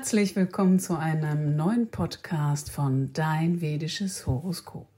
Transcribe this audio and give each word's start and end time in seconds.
Herzlich 0.00 0.34
willkommen 0.34 0.78
zu 0.78 0.96
einem 0.96 1.56
neuen 1.56 1.90
Podcast 1.90 2.70
von 2.70 3.12
Dein 3.12 3.60
vedisches 3.60 4.26
Horoskop. 4.26 4.88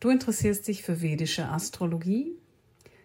Du 0.00 0.08
interessierst 0.08 0.66
dich 0.66 0.82
für 0.82 1.00
vedische 1.00 1.48
Astrologie? 1.48 2.32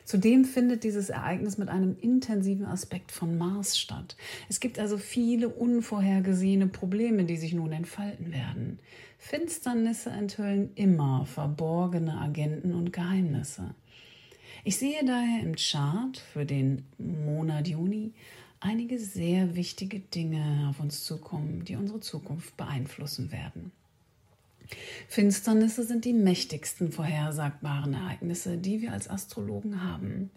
Zudem 0.04 0.44
findet 0.44 0.84
dieses 0.84 1.10
Ereignis 1.10 1.58
mit 1.58 1.68
einem 1.68 1.96
intensiven 2.00 2.66
Aspekt 2.66 3.12
von 3.12 3.36
Mars 3.38 3.78
statt. 3.78 4.16
Es 4.48 4.60
gibt 4.60 4.78
also 4.78 4.98
viele 4.98 5.48
unvorhergesehene 5.48 6.66
Probleme, 6.66 7.24
die 7.24 7.36
sich 7.36 7.52
nun 7.52 7.72
entfalten 7.72 8.32
werden. 8.32 8.78
Finsternisse 9.18 10.10
enthüllen 10.10 10.70
immer 10.74 11.26
verborgene 11.26 12.18
Agenten 12.18 12.72
und 12.74 12.92
Geheimnisse. 12.92 13.74
Ich 14.64 14.76
sehe 14.76 15.04
daher 15.04 15.42
im 15.42 15.56
Chart 15.56 16.16
für 16.32 16.44
den 16.44 16.84
Monat 16.98 17.68
Juni 17.68 18.12
einige 18.60 18.98
sehr 18.98 19.54
wichtige 19.54 20.00
Dinge 20.00 20.66
auf 20.68 20.80
uns 20.80 21.04
zukommen, 21.04 21.64
die 21.64 21.76
unsere 21.76 22.00
Zukunft 22.00 22.56
beeinflussen 22.56 23.30
werden. 23.32 23.72
Finsternisse 25.08 25.84
sind 25.84 26.04
die 26.04 26.12
mächtigsten 26.12 26.92
vorhersagbaren 26.92 27.94
Ereignisse, 27.94 28.58
die 28.58 28.82
wir 28.82 28.92
als 28.92 29.08
Astrologen 29.08 29.82
haben. 29.82 30.30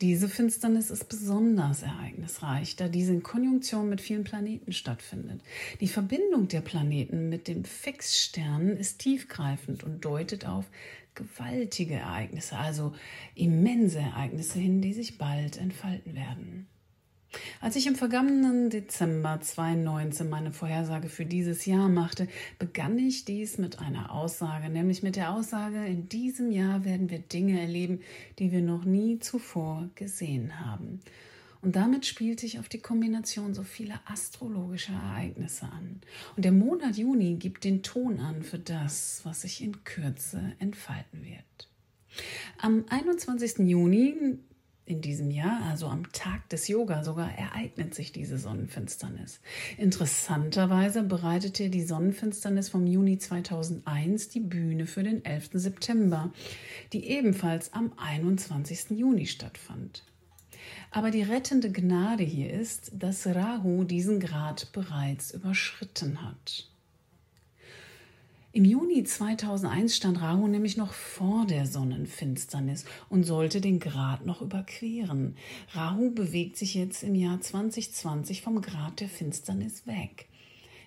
Diese 0.00 0.28
Finsternis 0.28 0.90
ist 0.90 1.08
besonders 1.08 1.82
ereignisreich, 1.82 2.76
da 2.76 2.88
diese 2.88 3.12
in 3.12 3.22
Konjunktion 3.22 3.88
mit 3.88 4.00
vielen 4.00 4.24
Planeten 4.24 4.72
stattfindet. 4.72 5.40
Die 5.80 5.88
Verbindung 5.88 6.48
der 6.48 6.60
Planeten 6.60 7.28
mit 7.28 7.48
den 7.48 7.64
Fixsternen 7.64 8.76
ist 8.76 8.98
tiefgreifend 8.98 9.84
und 9.84 10.04
deutet 10.04 10.46
auf 10.46 10.66
gewaltige 11.14 11.94
Ereignisse, 11.94 12.56
also 12.56 12.94
immense 13.34 13.98
Ereignisse 13.98 14.58
hin, 14.58 14.82
die 14.82 14.92
sich 14.92 15.18
bald 15.18 15.56
entfalten 15.56 16.14
werden. 16.14 16.66
Als 17.60 17.76
ich 17.76 17.86
im 17.86 17.94
vergangenen 17.94 18.70
Dezember 18.70 19.40
2019 19.40 20.28
meine 20.28 20.52
Vorhersage 20.52 21.08
für 21.08 21.24
dieses 21.24 21.66
Jahr 21.66 21.88
machte, 21.88 22.28
begann 22.58 22.98
ich 22.98 23.24
dies 23.24 23.58
mit 23.58 23.78
einer 23.78 24.12
Aussage, 24.12 24.68
nämlich 24.68 25.02
mit 25.02 25.16
der 25.16 25.32
Aussage, 25.32 25.84
in 25.86 26.08
diesem 26.08 26.50
Jahr 26.50 26.84
werden 26.84 27.10
wir 27.10 27.18
Dinge 27.18 27.60
erleben, 27.60 28.00
die 28.38 28.52
wir 28.52 28.62
noch 28.62 28.84
nie 28.84 29.18
zuvor 29.18 29.88
gesehen 29.94 30.60
haben. 30.60 31.00
Und 31.62 31.74
damit 31.74 32.06
spielte 32.06 32.46
ich 32.46 32.60
auf 32.60 32.68
die 32.68 32.78
Kombination 32.78 33.54
so 33.54 33.64
vieler 33.64 34.00
astrologischer 34.06 34.92
Ereignisse 34.92 35.66
an. 35.66 36.00
Und 36.36 36.44
der 36.44 36.52
Monat 36.52 36.96
Juni 36.96 37.34
gibt 37.34 37.64
den 37.64 37.82
Ton 37.82 38.20
an 38.20 38.42
für 38.42 38.58
das, 38.58 39.22
was 39.24 39.42
sich 39.42 39.64
in 39.64 39.82
Kürze 39.82 40.52
entfalten 40.60 41.24
wird. 41.24 41.68
Am 42.58 42.84
21. 42.88 43.68
Juni 43.68 44.38
in 44.86 45.00
diesem 45.00 45.32
Jahr, 45.32 45.62
also 45.68 45.88
am 45.88 46.10
Tag 46.12 46.48
des 46.48 46.68
Yoga 46.68 47.02
sogar, 47.02 47.36
ereignet 47.36 47.94
sich 47.94 48.12
diese 48.12 48.38
Sonnenfinsternis. 48.38 49.40
Interessanterweise 49.76 51.02
bereitete 51.02 51.68
die 51.70 51.82
Sonnenfinsternis 51.82 52.68
vom 52.68 52.86
Juni 52.86 53.18
2001 53.18 54.28
die 54.28 54.40
Bühne 54.40 54.86
für 54.86 55.02
den 55.02 55.24
11. 55.24 55.50
September, 55.54 56.32
die 56.92 57.08
ebenfalls 57.08 57.72
am 57.72 57.92
21. 57.96 58.90
Juni 58.90 59.26
stattfand. 59.26 60.04
Aber 60.92 61.10
die 61.10 61.22
rettende 61.22 61.70
Gnade 61.70 62.22
hier 62.22 62.52
ist, 62.52 62.92
dass 62.94 63.26
Rahu 63.26 63.84
diesen 63.84 64.20
Grad 64.20 64.72
bereits 64.72 65.32
überschritten 65.32 66.22
hat. 66.22 66.70
Im 68.56 68.64
Juni 68.64 69.04
2001 69.04 69.94
stand 69.94 70.22
Rahu 70.22 70.48
nämlich 70.48 70.78
noch 70.78 70.94
vor 70.94 71.44
der 71.44 71.66
Sonnenfinsternis 71.66 72.86
und 73.10 73.24
sollte 73.24 73.60
den 73.60 73.80
Grad 73.80 74.24
noch 74.24 74.40
überqueren. 74.40 75.36
Rahu 75.74 76.10
bewegt 76.10 76.56
sich 76.56 76.72
jetzt 76.72 77.02
im 77.02 77.14
Jahr 77.14 77.38
2020 77.38 78.40
vom 78.40 78.62
Grad 78.62 79.00
der 79.00 79.10
Finsternis 79.10 79.86
weg. 79.86 80.30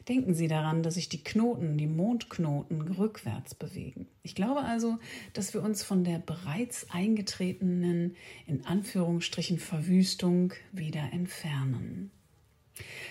Denken 0.08 0.34
Sie 0.34 0.48
daran, 0.48 0.82
dass 0.82 0.96
sich 0.96 1.10
die 1.10 1.24
Knoten, 1.24 1.78
die 1.78 1.86
Mondknoten, 1.86 2.82
rückwärts 2.82 3.54
bewegen. 3.54 4.08
Ich 4.24 4.34
glaube 4.34 4.62
also, 4.62 4.98
dass 5.34 5.54
wir 5.54 5.62
uns 5.62 5.84
von 5.84 6.04
der 6.04 6.18
bereits 6.18 6.90
eingetretenen, 6.90 8.16
in 8.48 8.66
Anführungsstrichen, 8.66 9.60
Verwüstung 9.60 10.54
wieder 10.72 11.14
entfernen. 11.14 12.10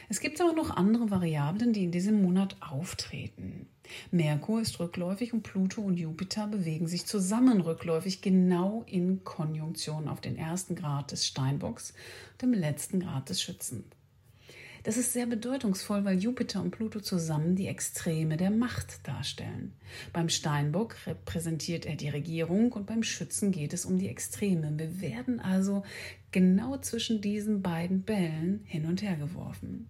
Es 0.09 0.19
gibt 0.19 0.41
aber 0.41 0.53
noch 0.53 0.71
andere 0.71 1.13
Variablen, 1.13 1.73
die 1.73 1.85
in 1.85 1.93
diesem 1.93 2.23
Monat 2.23 2.57
auftreten. 2.61 3.69
Merkur 4.11 4.61
ist 4.61 4.79
rückläufig 4.81 5.33
und 5.33 5.43
Pluto 5.43 5.83
und 5.83 5.99
Jupiter 5.99 6.47
bewegen 6.47 6.87
sich 6.87 7.07
zusammen 7.07 7.61
rückläufig 7.61 8.23
genau 8.23 8.85
in 8.87 9.25
Konjunktion 9.25 10.09
auf 10.09 10.21
den 10.21 10.37
ersten 10.37 10.75
Grad 10.75 11.13
des 11.13 11.27
Steinbocks 11.27 11.93
und 12.33 12.43
dem 12.43 12.53
letzten 12.53 13.01
Grad 13.01 13.29
des 13.29 13.43
Schützen. 13.43 13.85
Das 14.85 14.97
ist 14.97 15.13
sehr 15.13 15.27
bedeutungsvoll, 15.27 16.05
weil 16.05 16.19
Jupiter 16.19 16.63
und 16.63 16.71
Pluto 16.71 17.01
zusammen 17.01 17.57
die 17.57 17.67
Extreme 17.67 18.37
der 18.37 18.51
Macht 18.51 19.07
darstellen. 19.07 19.75
Beim 20.13 20.29
Steinbock 20.29 20.97
repräsentiert 21.07 21.85
er 21.85 21.97
die 21.97 22.09
Regierung 22.09 22.73
und 22.73 22.87
beim 22.87 23.03
Schützen 23.03 23.51
geht 23.51 23.73
es 23.73 23.85
um 23.85 23.99
die 23.99 24.09
Extreme. 24.09 24.73
Wir 24.79 25.01
werden 25.01 25.41
also 25.41 25.83
genau 26.31 26.79
zwischen 26.79 27.21
diesen 27.21 27.61
beiden 27.61 28.03
Bällen 28.03 28.63
hin 28.65 28.87
und 28.87 29.03
her 29.03 29.17
geworfen. 29.17 29.89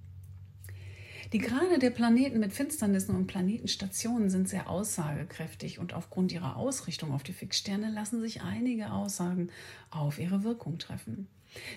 Die 1.34 1.38
Grade 1.38 1.78
der 1.78 1.90
Planeten 1.90 2.40
mit 2.40 2.54
Finsternissen 2.54 3.14
und 3.14 3.26
Planetenstationen 3.26 4.30
sind 4.30 4.48
sehr 4.48 4.70
aussagekräftig 4.70 5.78
und 5.78 5.92
aufgrund 5.92 6.32
ihrer 6.32 6.56
Ausrichtung 6.56 7.12
auf 7.12 7.22
die 7.22 7.34
Fixsterne 7.34 7.90
lassen 7.90 8.22
sich 8.22 8.40
einige 8.40 8.92
Aussagen 8.92 9.50
auf 9.90 10.18
ihre 10.18 10.42
Wirkung 10.42 10.78
treffen. 10.78 11.28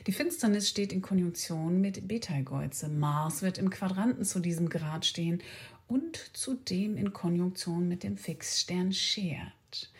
Die 0.07 0.13
Finsternis 0.13 0.69
steht 0.69 0.93
in 0.93 1.01
Konjunktion 1.01 1.81
mit 1.81 2.07
Betelgeuse. 2.07 2.87
Mars 2.87 3.41
wird 3.41 3.57
im 3.57 3.69
Quadranten 3.69 4.23
zu 4.23 4.39
diesem 4.39 4.69
Grad 4.69 5.05
stehen 5.05 5.41
und 5.89 6.17
zudem 6.31 6.95
in 6.95 7.11
Konjunktion 7.11 7.89
mit 7.89 8.03
dem 8.03 8.15
Fixstern 8.15 8.93
Scheert. 8.93 9.91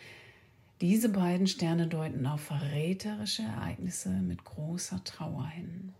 Diese 0.80 1.10
beiden 1.10 1.46
Sterne 1.46 1.88
deuten 1.88 2.26
auf 2.26 2.40
verräterische 2.40 3.42
Ereignisse 3.42 4.08
mit 4.08 4.44
großer 4.44 5.04
Trauer 5.04 5.46
hin. 5.48 5.92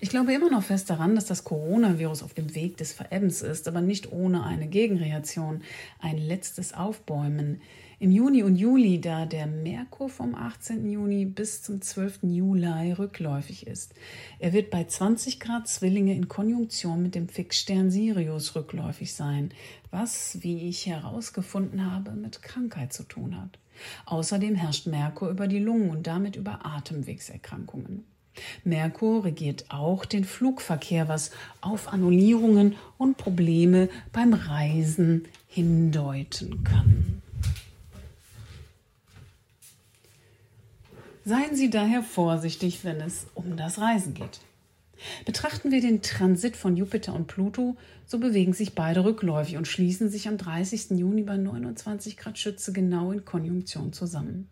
Ich 0.00 0.08
glaube 0.08 0.32
immer 0.32 0.50
noch 0.50 0.64
fest 0.64 0.90
daran, 0.90 1.14
dass 1.14 1.26
das 1.26 1.44
Coronavirus 1.44 2.22
auf 2.22 2.34
dem 2.34 2.54
Weg 2.54 2.76
des 2.78 2.92
Verebbens 2.92 3.42
ist, 3.42 3.68
aber 3.68 3.80
nicht 3.80 4.10
ohne 4.10 4.44
eine 4.44 4.66
Gegenreaktion, 4.66 5.62
ein 6.00 6.18
letztes 6.18 6.74
Aufbäumen. 6.74 7.60
Im 8.00 8.10
Juni 8.10 8.42
und 8.42 8.56
Juli, 8.56 9.00
da 9.00 9.26
der 9.26 9.46
Merkur 9.46 10.08
vom 10.08 10.34
18. 10.34 10.90
Juni 10.90 11.24
bis 11.24 11.62
zum 11.62 11.80
12. 11.80 12.24
Juli 12.24 12.90
rückläufig 12.90 13.68
ist. 13.68 13.94
Er 14.40 14.52
wird 14.52 14.70
bei 14.70 14.82
20 14.82 15.38
Grad 15.38 15.68
Zwillinge 15.68 16.12
in 16.12 16.26
Konjunktion 16.26 17.00
mit 17.00 17.14
dem 17.14 17.28
Fixstern 17.28 17.92
Sirius 17.92 18.56
rückläufig 18.56 19.14
sein, 19.14 19.50
was, 19.92 20.42
wie 20.42 20.68
ich 20.68 20.86
herausgefunden 20.86 21.92
habe, 21.92 22.10
mit 22.10 22.42
Krankheit 22.42 22.92
zu 22.92 23.04
tun 23.04 23.40
hat. 23.40 23.60
Außerdem 24.06 24.56
herrscht 24.56 24.88
Merkur 24.88 25.30
über 25.30 25.46
die 25.46 25.60
Lungen 25.60 25.90
und 25.90 26.08
damit 26.08 26.34
über 26.34 26.66
Atemwegserkrankungen. 26.66 28.04
Merkur 28.64 29.24
regiert 29.24 29.66
auch 29.68 30.04
den 30.04 30.24
Flugverkehr, 30.24 31.08
was 31.08 31.30
auf 31.60 31.92
Annullierungen 31.92 32.76
und 32.98 33.16
Probleme 33.16 33.88
beim 34.12 34.32
Reisen 34.34 35.26
hindeuten 35.48 36.64
kann. 36.64 37.22
Seien 41.24 41.54
Sie 41.54 41.70
daher 41.70 42.02
vorsichtig, 42.02 42.84
wenn 42.84 43.00
es 43.00 43.26
um 43.34 43.56
das 43.56 43.78
Reisen 43.78 44.14
geht. 44.14 44.40
Betrachten 45.24 45.70
wir 45.70 45.80
den 45.80 46.02
Transit 46.02 46.56
von 46.56 46.76
Jupiter 46.76 47.14
und 47.14 47.26
Pluto, 47.26 47.76
so 48.06 48.18
bewegen 48.18 48.52
sich 48.52 48.74
beide 48.74 49.04
rückläufig 49.04 49.56
und 49.56 49.68
schließen 49.68 50.08
sich 50.10 50.28
am 50.28 50.36
30. 50.36 50.90
Juni 50.90 51.22
bei 51.22 51.36
29 51.36 52.16
Grad 52.16 52.38
Schütze 52.38 52.72
genau 52.72 53.12
in 53.12 53.24
Konjunktion 53.24 53.92
zusammen. 53.92 54.48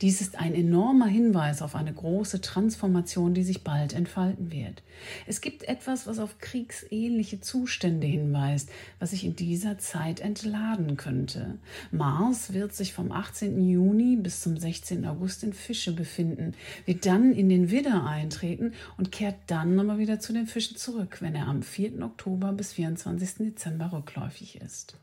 Dies 0.00 0.20
ist 0.20 0.38
ein 0.38 0.54
enormer 0.54 1.06
Hinweis 1.06 1.62
auf 1.62 1.74
eine 1.74 1.92
große 1.92 2.40
Transformation, 2.40 3.34
die 3.34 3.42
sich 3.42 3.64
bald 3.64 3.92
entfalten 3.92 4.50
wird. 4.52 4.82
Es 5.26 5.40
gibt 5.40 5.64
etwas, 5.64 6.06
was 6.06 6.18
auf 6.18 6.38
kriegsähnliche 6.38 7.40
Zustände 7.40 8.06
hinweist, 8.06 8.70
was 8.98 9.10
sich 9.10 9.24
in 9.24 9.36
dieser 9.36 9.78
Zeit 9.78 10.20
entladen 10.20 10.96
könnte. 10.96 11.58
Mars 11.90 12.52
wird 12.52 12.74
sich 12.74 12.92
vom 12.92 13.12
18. 13.12 13.68
Juni 13.68 14.16
bis 14.16 14.40
zum 14.40 14.56
16. 14.56 15.06
August 15.06 15.42
in 15.42 15.52
Fische 15.52 15.92
befinden, 15.92 16.54
wird 16.84 17.06
dann 17.06 17.32
in 17.32 17.48
den 17.48 17.70
Widder 17.70 18.04
eintreten 18.06 18.72
und 18.96 19.12
kehrt 19.12 19.36
dann 19.46 19.78
aber 19.78 19.98
wieder 19.98 20.20
zu 20.20 20.32
den 20.32 20.46
Fischen 20.46 20.76
zurück, 20.76 21.18
wenn 21.20 21.34
er 21.34 21.46
am 21.48 21.62
4. 21.62 22.02
Oktober 22.02 22.52
bis 22.52 22.72
24. 22.72 23.34
Dezember 23.38 23.92
rückläufig 23.92 24.60
ist. 24.60 24.96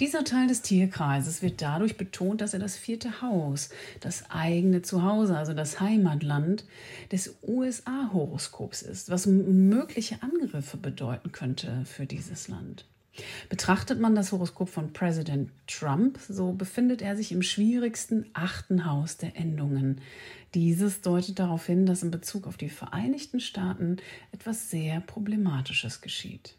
Dieser 0.00 0.24
Teil 0.24 0.48
des 0.48 0.62
Tierkreises 0.62 1.42
wird 1.42 1.60
dadurch 1.60 1.96
betont, 1.96 2.40
dass 2.40 2.54
er 2.54 2.60
das 2.60 2.76
vierte 2.76 3.20
Haus, 3.20 3.68
das 4.00 4.30
eigene 4.30 4.82
Zuhause, 4.82 5.36
also 5.36 5.52
das 5.52 5.80
Heimatland 5.80 6.64
des 7.10 7.36
USA-Horoskops 7.42 8.82
ist, 8.82 9.10
was 9.10 9.26
mögliche 9.26 10.22
Angriffe 10.22 10.78
bedeuten 10.78 11.32
könnte 11.32 11.84
für 11.84 12.06
dieses 12.06 12.48
Land. 12.48 12.86
Betrachtet 13.50 14.00
man 14.00 14.14
das 14.14 14.32
Horoskop 14.32 14.70
von 14.70 14.94
Präsident 14.94 15.50
Trump, 15.66 16.18
so 16.26 16.52
befindet 16.52 17.02
er 17.02 17.14
sich 17.14 17.30
im 17.30 17.42
schwierigsten 17.42 18.24
achten 18.32 18.86
Haus 18.86 19.18
der 19.18 19.36
Endungen. 19.36 20.00
Dieses 20.54 21.02
deutet 21.02 21.38
darauf 21.38 21.66
hin, 21.66 21.84
dass 21.84 22.02
in 22.02 22.10
Bezug 22.10 22.46
auf 22.46 22.56
die 22.56 22.70
Vereinigten 22.70 23.40
Staaten 23.40 23.98
etwas 24.32 24.70
sehr 24.70 25.00
Problematisches 25.00 26.00
geschieht. 26.00 26.56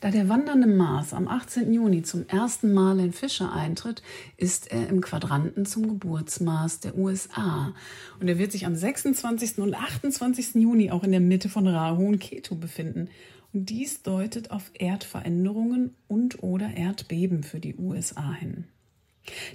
Da 0.00 0.10
der 0.10 0.28
wandernde 0.28 0.66
Mars 0.66 1.12
am 1.12 1.28
18. 1.28 1.72
Juni 1.72 2.02
zum 2.02 2.26
ersten 2.28 2.72
Mal 2.72 3.00
in 3.00 3.12
Fische 3.12 3.50
eintritt, 3.50 4.02
ist 4.36 4.70
er 4.70 4.88
im 4.88 5.00
Quadranten 5.00 5.66
zum 5.66 5.88
Geburtsmars 5.88 6.80
der 6.80 6.96
USA. 6.96 7.74
Und 8.20 8.28
er 8.28 8.38
wird 8.38 8.52
sich 8.52 8.66
am 8.66 8.74
26. 8.74 9.58
und 9.58 9.74
28. 9.74 10.54
Juni 10.54 10.90
auch 10.90 11.04
in 11.04 11.12
der 11.12 11.20
Mitte 11.20 11.48
von 11.48 11.66
Rahu 11.66 12.06
und 12.06 12.18
Ketu 12.18 12.56
befinden. 12.56 13.08
Und 13.52 13.70
dies 13.70 14.02
deutet 14.02 14.50
auf 14.50 14.70
Erdveränderungen 14.74 15.94
und 16.08 16.42
oder 16.42 16.76
Erdbeben 16.76 17.42
für 17.42 17.60
die 17.60 17.76
USA 17.76 18.32
hin. 18.32 18.64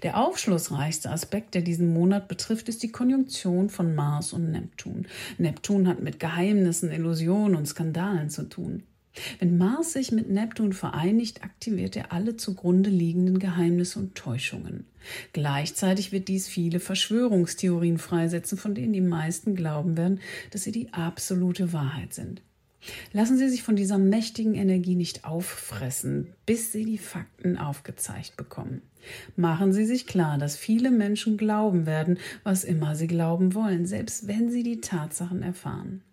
Der 0.01 0.17
aufschlussreichste 0.17 1.11
Aspekt, 1.11 1.53
der 1.53 1.61
diesen 1.61 1.93
Monat 1.93 2.27
betrifft, 2.27 2.69
ist 2.69 2.81
die 2.81 2.91
Konjunktion 2.91 3.69
von 3.69 3.93
Mars 3.93 4.33
und 4.33 4.51
Neptun. 4.51 5.07
Neptun 5.37 5.87
hat 5.87 6.01
mit 6.01 6.19
Geheimnissen, 6.19 6.91
Illusionen 6.91 7.55
und 7.55 7.67
Skandalen 7.67 8.29
zu 8.29 8.49
tun. 8.49 8.83
Wenn 9.39 9.57
Mars 9.57 9.93
sich 9.93 10.11
mit 10.11 10.29
Neptun 10.29 10.73
vereinigt, 10.73 11.43
aktiviert 11.43 11.95
er 11.95 12.11
alle 12.11 12.37
zugrunde 12.37 12.89
liegenden 12.89 13.39
Geheimnisse 13.39 13.99
und 13.99 14.15
Täuschungen. 14.15 14.85
Gleichzeitig 15.33 16.11
wird 16.11 16.27
dies 16.27 16.47
viele 16.47 16.79
Verschwörungstheorien 16.79 17.97
freisetzen, 17.97 18.57
von 18.57 18.75
denen 18.75 18.93
die 18.93 19.01
meisten 19.01 19.55
glauben 19.55 19.97
werden, 19.97 20.19
dass 20.51 20.63
sie 20.63 20.71
die 20.71 20.93
absolute 20.93 21.73
Wahrheit 21.73 22.13
sind. 22.13 22.41
Lassen 23.11 23.37
Sie 23.37 23.49
sich 23.49 23.63
von 23.63 23.75
dieser 23.75 23.97
mächtigen 23.97 24.55
Energie 24.55 24.95
nicht 24.95 25.25
auffressen, 25.25 26.33
bis 26.45 26.71
Sie 26.71 26.85
die 26.85 26.97
Fakten 26.97 27.57
aufgezeigt 27.57 28.37
bekommen. 28.37 28.81
Machen 29.35 29.73
Sie 29.73 29.85
sich 29.85 30.07
klar, 30.07 30.37
dass 30.37 30.55
viele 30.55 30.91
Menschen 30.91 31.37
glauben 31.37 31.85
werden, 31.85 32.19
was 32.43 32.63
immer 32.63 32.95
sie 32.95 33.07
glauben 33.07 33.53
wollen, 33.53 33.85
selbst 33.85 34.27
wenn 34.27 34.49
sie 34.49 34.63
die 34.63 34.81
Tatsachen 34.81 35.41
erfahren. 35.41 36.03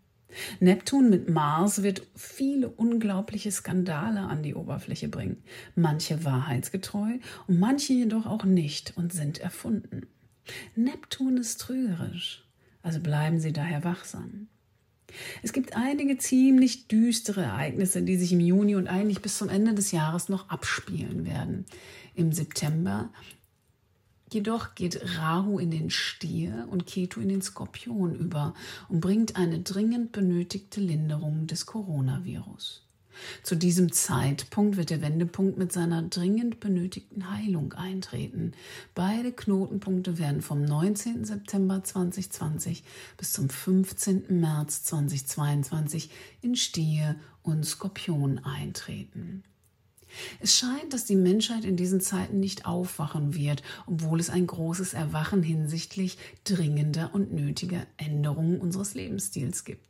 Neptun 0.60 1.10
mit 1.10 1.28
Mars 1.28 1.82
wird 1.82 2.02
viele 2.14 2.68
unglaubliche 2.68 3.50
Skandale 3.50 4.20
an 4.20 4.42
die 4.42 4.54
Oberfläche 4.54 5.08
bringen, 5.08 5.42
manche 5.74 6.24
wahrheitsgetreu 6.24 7.18
und 7.46 7.58
manche 7.58 7.92
jedoch 7.92 8.26
auch 8.26 8.44
nicht 8.44 8.96
und 8.96 9.12
sind 9.12 9.38
erfunden. 9.38 10.06
Neptun 10.74 11.36
ist 11.38 11.60
trügerisch, 11.60 12.44
also 12.82 13.00
bleiben 13.00 13.40
Sie 13.40 13.52
daher 13.52 13.84
wachsam. 13.84 14.48
Es 15.42 15.52
gibt 15.52 15.76
einige 15.76 16.18
ziemlich 16.18 16.88
düstere 16.88 17.42
Ereignisse, 17.42 18.02
die 18.02 18.16
sich 18.16 18.32
im 18.32 18.40
Juni 18.40 18.74
und 18.74 18.88
eigentlich 18.88 19.22
bis 19.22 19.38
zum 19.38 19.48
Ende 19.48 19.74
des 19.74 19.92
Jahres 19.92 20.28
noch 20.28 20.48
abspielen 20.48 21.24
werden. 21.24 21.64
Im 22.14 22.32
September 22.32 23.10
Jedoch 24.32 24.74
geht 24.74 25.18
Rahu 25.18 25.58
in 25.58 25.70
den 25.70 25.90
Stier 25.90 26.66
und 26.70 26.86
Ketu 26.86 27.20
in 27.20 27.28
den 27.28 27.42
Skorpion 27.42 28.14
über 28.16 28.54
und 28.88 29.00
bringt 29.00 29.36
eine 29.36 29.60
dringend 29.60 30.10
benötigte 30.12 30.80
Linderung 30.80 31.46
des 31.46 31.66
Coronavirus. 31.66 32.82
Zu 33.42 33.54
diesem 33.54 33.92
Zeitpunkt 33.92 34.76
wird 34.76 34.90
der 34.90 35.00
Wendepunkt 35.00 35.58
mit 35.58 35.72
seiner 35.72 36.02
dringend 36.02 36.60
benötigten 36.60 37.30
Heilung 37.30 37.72
eintreten. 37.72 38.52
Beide 38.94 39.32
Knotenpunkte 39.32 40.18
werden 40.18 40.42
vom 40.42 40.62
19. 40.62 41.24
September 41.24 41.82
2020 41.82 42.84
bis 43.16 43.32
zum 43.32 43.48
15. 43.48 44.40
März 44.40 44.84
2022 44.84 46.10
in 46.42 46.56
Stier 46.56 47.16
und 47.42 47.64
Skorpion 47.64 48.38
eintreten. 48.40 49.44
Es 50.40 50.56
scheint, 50.56 50.92
dass 50.92 51.04
die 51.04 51.16
Menschheit 51.16 51.64
in 51.64 51.76
diesen 51.76 52.00
Zeiten 52.00 52.40
nicht 52.40 52.66
aufwachen 52.66 53.34
wird, 53.34 53.62
obwohl 53.86 54.20
es 54.20 54.30
ein 54.30 54.46
großes 54.46 54.94
Erwachen 54.94 55.42
hinsichtlich 55.42 56.18
dringender 56.44 57.10
und 57.12 57.32
nötiger 57.32 57.86
Änderungen 57.96 58.60
unseres 58.60 58.94
Lebensstils 58.94 59.64
gibt. 59.64 59.86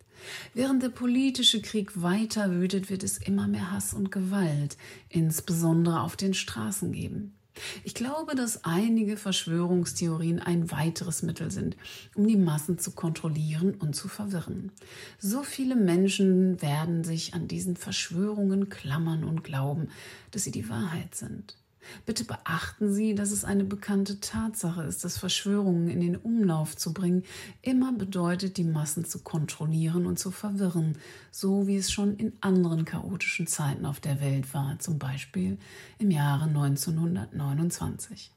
Während 0.55 0.83
der 0.83 0.89
politische 0.89 1.61
Krieg 1.61 2.01
weiter 2.03 2.51
wütet, 2.53 2.91
wird 2.91 3.03
es 3.03 3.19
immer 3.19 3.47
mehr 3.47 3.71
Hass 3.71 3.95
und 3.95 4.11
Gewalt, 4.11 4.77
insbesondere 5.09 6.01
auf 6.01 6.17
den 6.17 6.35
Straßen 6.35 6.93
geben. 6.93 7.36
Ich 7.85 7.95
glaube, 7.95 8.35
dass 8.35 8.65
einige 8.65 9.17
Verschwörungstheorien 9.17 10.41
ein 10.41 10.71
weiteres 10.71 11.23
Mittel 11.23 11.51
sind, 11.51 11.77
um 12.15 12.27
die 12.27 12.37
Massen 12.37 12.79
zu 12.79 12.93
kontrollieren 12.93 13.75
und 13.75 13.95
zu 13.95 14.09
verwirren. 14.09 14.73
So 15.19 15.43
viele 15.43 15.77
Menschen 15.77 16.61
werden 16.63 17.05
sich 17.05 17.35
an 17.35 17.49
diesen 17.49 17.77
Verschwörungen 17.77 18.69
klammern 18.69 19.25
und 19.25 19.45
glauben, 19.45 19.89
dass 20.31 20.45
sie 20.45 20.53
die 20.53 20.69
Wahrheit 20.69 21.15
sind. 21.15 21.57
Bitte 22.05 22.25
beachten 22.25 22.93
Sie, 22.93 23.15
dass 23.15 23.31
es 23.31 23.45
eine 23.45 23.65
bekannte 23.65 24.21
Tatsache 24.21 24.83
ist, 24.83 25.05
dass 25.05 25.19
Verschwörungen 25.19 25.89
in 25.89 26.01
den 26.01 26.17
Umlauf 26.17 26.77
zu 26.77 26.93
bringen 26.93 27.25
immer 27.63 27.93
bedeutet, 27.93 28.57
die 28.57 28.65
Massen 28.65 29.05
zu 29.05 29.21
kontrollieren 29.21 30.07
und 30.07 30.19
zu 30.19 30.31
verwirren, 30.31 30.99
so 31.31 31.67
wie 31.67 31.77
es 31.77 31.91
schon 31.91 32.17
in 32.17 32.33
anderen 32.41 32.85
chaotischen 32.85 33.47
Zeiten 33.47 33.87
auf 33.87 34.01
der 34.01 34.21
Welt 34.21 34.53
war, 34.55 34.79
zum 34.79 34.99
Beispiel 34.99 35.59
im 35.99 36.11
Jahre 36.11 36.45
1929. 36.45 38.31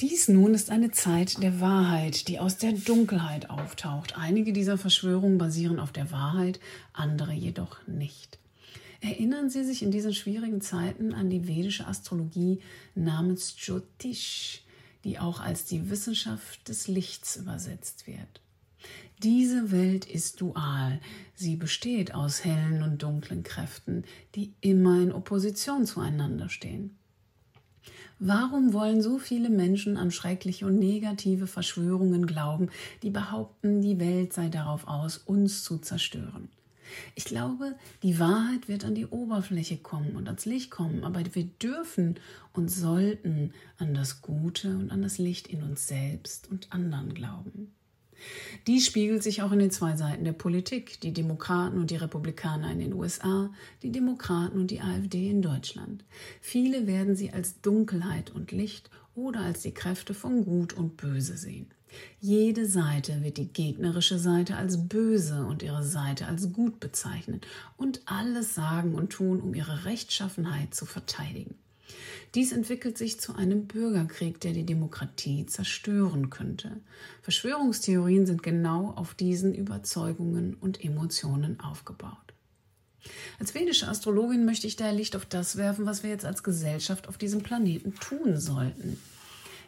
Dies 0.00 0.28
nun 0.28 0.54
ist 0.54 0.70
eine 0.70 0.92
Zeit 0.92 1.42
der 1.42 1.60
Wahrheit, 1.60 2.28
die 2.28 2.38
aus 2.38 2.56
der 2.56 2.72
Dunkelheit 2.72 3.50
auftaucht. 3.50 4.16
Einige 4.16 4.52
dieser 4.52 4.78
Verschwörungen 4.78 5.38
basieren 5.38 5.80
auf 5.80 5.90
der 5.90 6.12
Wahrheit, 6.12 6.60
andere 6.92 7.32
jedoch 7.32 7.84
nicht. 7.88 8.38
Erinnern 9.00 9.48
Sie 9.48 9.64
sich 9.64 9.82
in 9.82 9.90
diesen 9.90 10.12
schwierigen 10.12 10.60
Zeiten 10.60 11.14
an 11.14 11.30
die 11.30 11.46
vedische 11.46 11.86
Astrologie 11.86 12.60
namens 12.94 13.54
Jyotish, 13.58 14.62
die 15.04 15.18
auch 15.18 15.40
als 15.40 15.64
die 15.64 15.88
Wissenschaft 15.88 16.68
des 16.68 16.88
Lichts 16.88 17.36
übersetzt 17.36 18.06
wird. 18.06 18.40
Diese 19.22 19.70
Welt 19.70 20.04
ist 20.04 20.40
dual. 20.40 21.00
Sie 21.34 21.56
besteht 21.56 22.14
aus 22.14 22.44
hellen 22.44 22.82
und 22.82 23.02
dunklen 23.02 23.42
Kräften, 23.42 24.04
die 24.34 24.54
immer 24.60 25.00
in 25.00 25.12
Opposition 25.12 25.86
zueinander 25.86 26.48
stehen. 26.48 26.96
Warum 28.20 28.72
wollen 28.72 29.00
so 29.00 29.18
viele 29.18 29.48
Menschen 29.48 29.96
an 29.96 30.10
schreckliche 30.10 30.66
und 30.66 30.78
negative 30.78 31.46
Verschwörungen 31.46 32.26
glauben, 32.26 32.68
die 33.02 33.10
behaupten, 33.10 33.80
die 33.80 34.00
Welt 34.00 34.32
sei 34.32 34.48
darauf 34.48 34.88
aus, 34.88 35.18
uns 35.18 35.62
zu 35.62 35.78
zerstören? 35.78 36.48
Ich 37.14 37.24
glaube, 37.24 37.76
die 38.02 38.18
Wahrheit 38.18 38.68
wird 38.68 38.84
an 38.84 38.94
die 38.94 39.06
Oberfläche 39.06 39.76
kommen 39.76 40.16
und 40.16 40.26
ans 40.26 40.46
Licht 40.46 40.70
kommen, 40.70 41.04
aber 41.04 41.22
wir 41.34 41.44
dürfen 41.44 42.18
und 42.52 42.70
sollten 42.70 43.52
an 43.78 43.94
das 43.94 44.22
Gute 44.22 44.76
und 44.76 44.90
an 44.90 45.02
das 45.02 45.18
Licht 45.18 45.48
in 45.48 45.62
uns 45.62 45.86
selbst 45.86 46.50
und 46.50 46.72
anderen 46.72 47.14
glauben. 47.14 47.72
Dies 48.66 48.86
spiegelt 48.86 49.22
sich 49.22 49.42
auch 49.42 49.52
in 49.52 49.60
den 49.60 49.70
zwei 49.70 49.96
Seiten 49.96 50.24
der 50.24 50.32
Politik, 50.32 51.00
die 51.00 51.12
Demokraten 51.12 51.78
und 51.78 51.90
die 51.90 51.96
Republikaner 51.96 52.70
in 52.72 52.80
den 52.80 52.92
USA, 52.92 53.50
die 53.82 53.92
Demokraten 53.92 54.58
und 54.58 54.70
die 54.70 54.80
AfD 54.80 55.30
in 55.30 55.42
Deutschland. 55.42 56.04
Viele 56.40 56.86
werden 56.86 57.14
sie 57.14 57.30
als 57.30 57.60
Dunkelheit 57.60 58.30
und 58.30 58.52
Licht 58.52 58.90
oder 59.14 59.40
als 59.40 59.62
die 59.62 59.72
Kräfte 59.72 60.14
von 60.14 60.44
Gut 60.44 60.72
und 60.72 60.96
Böse 60.96 61.36
sehen. 61.36 61.70
Jede 62.20 62.66
Seite 62.66 63.22
wird 63.22 63.36
die 63.36 63.48
gegnerische 63.48 64.18
Seite 64.18 64.56
als 64.56 64.88
böse 64.88 65.46
und 65.46 65.62
ihre 65.62 65.84
Seite 65.84 66.26
als 66.26 66.52
gut 66.52 66.80
bezeichnen 66.80 67.40
und 67.76 68.02
alles 68.06 68.54
sagen 68.54 68.94
und 68.94 69.10
tun, 69.10 69.40
um 69.40 69.54
ihre 69.54 69.84
Rechtschaffenheit 69.84 70.74
zu 70.74 70.86
verteidigen. 70.86 71.54
Dies 72.34 72.52
entwickelt 72.52 72.98
sich 72.98 73.18
zu 73.18 73.34
einem 73.34 73.66
Bürgerkrieg, 73.66 74.40
der 74.40 74.52
die 74.52 74.66
Demokratie 74.66 75.46
zerstören 75.46 76.28
könnte. 76.28 76.76
Verschwörungstheorien 77.22 78.26
sind 78.26 78.42
genau 78.42 78.92
auf 78.96 79.14
diesen 79.14 79.54
Überzeugungen 79.54 80.54
und 80.54 80.84
Emotionen 80.84 81.60
aufgebaut. 81.60 82.16
Als 83.38 83.54
vedische 83.54 83.88
Astrologin 83.88 84.44
möchte 84.44 84.66
ich 84.66 84.76
daher 84.76 84.92
Licht 84.92 85.16
auf 85.16 85.24
das 85.24 85.56
werfen, 85.56 85.86
was 85.86 86.02
wir 86.02 86.10
jetzt 86.10 86.26
als 86.26 86.42
Gesellschaft 86.42 87.08
auf 87.08 87.16
diesem 87.16 87.42
Planeten 87.42 87.94
tun 87.94 88.38
sollten. 88.38 88.98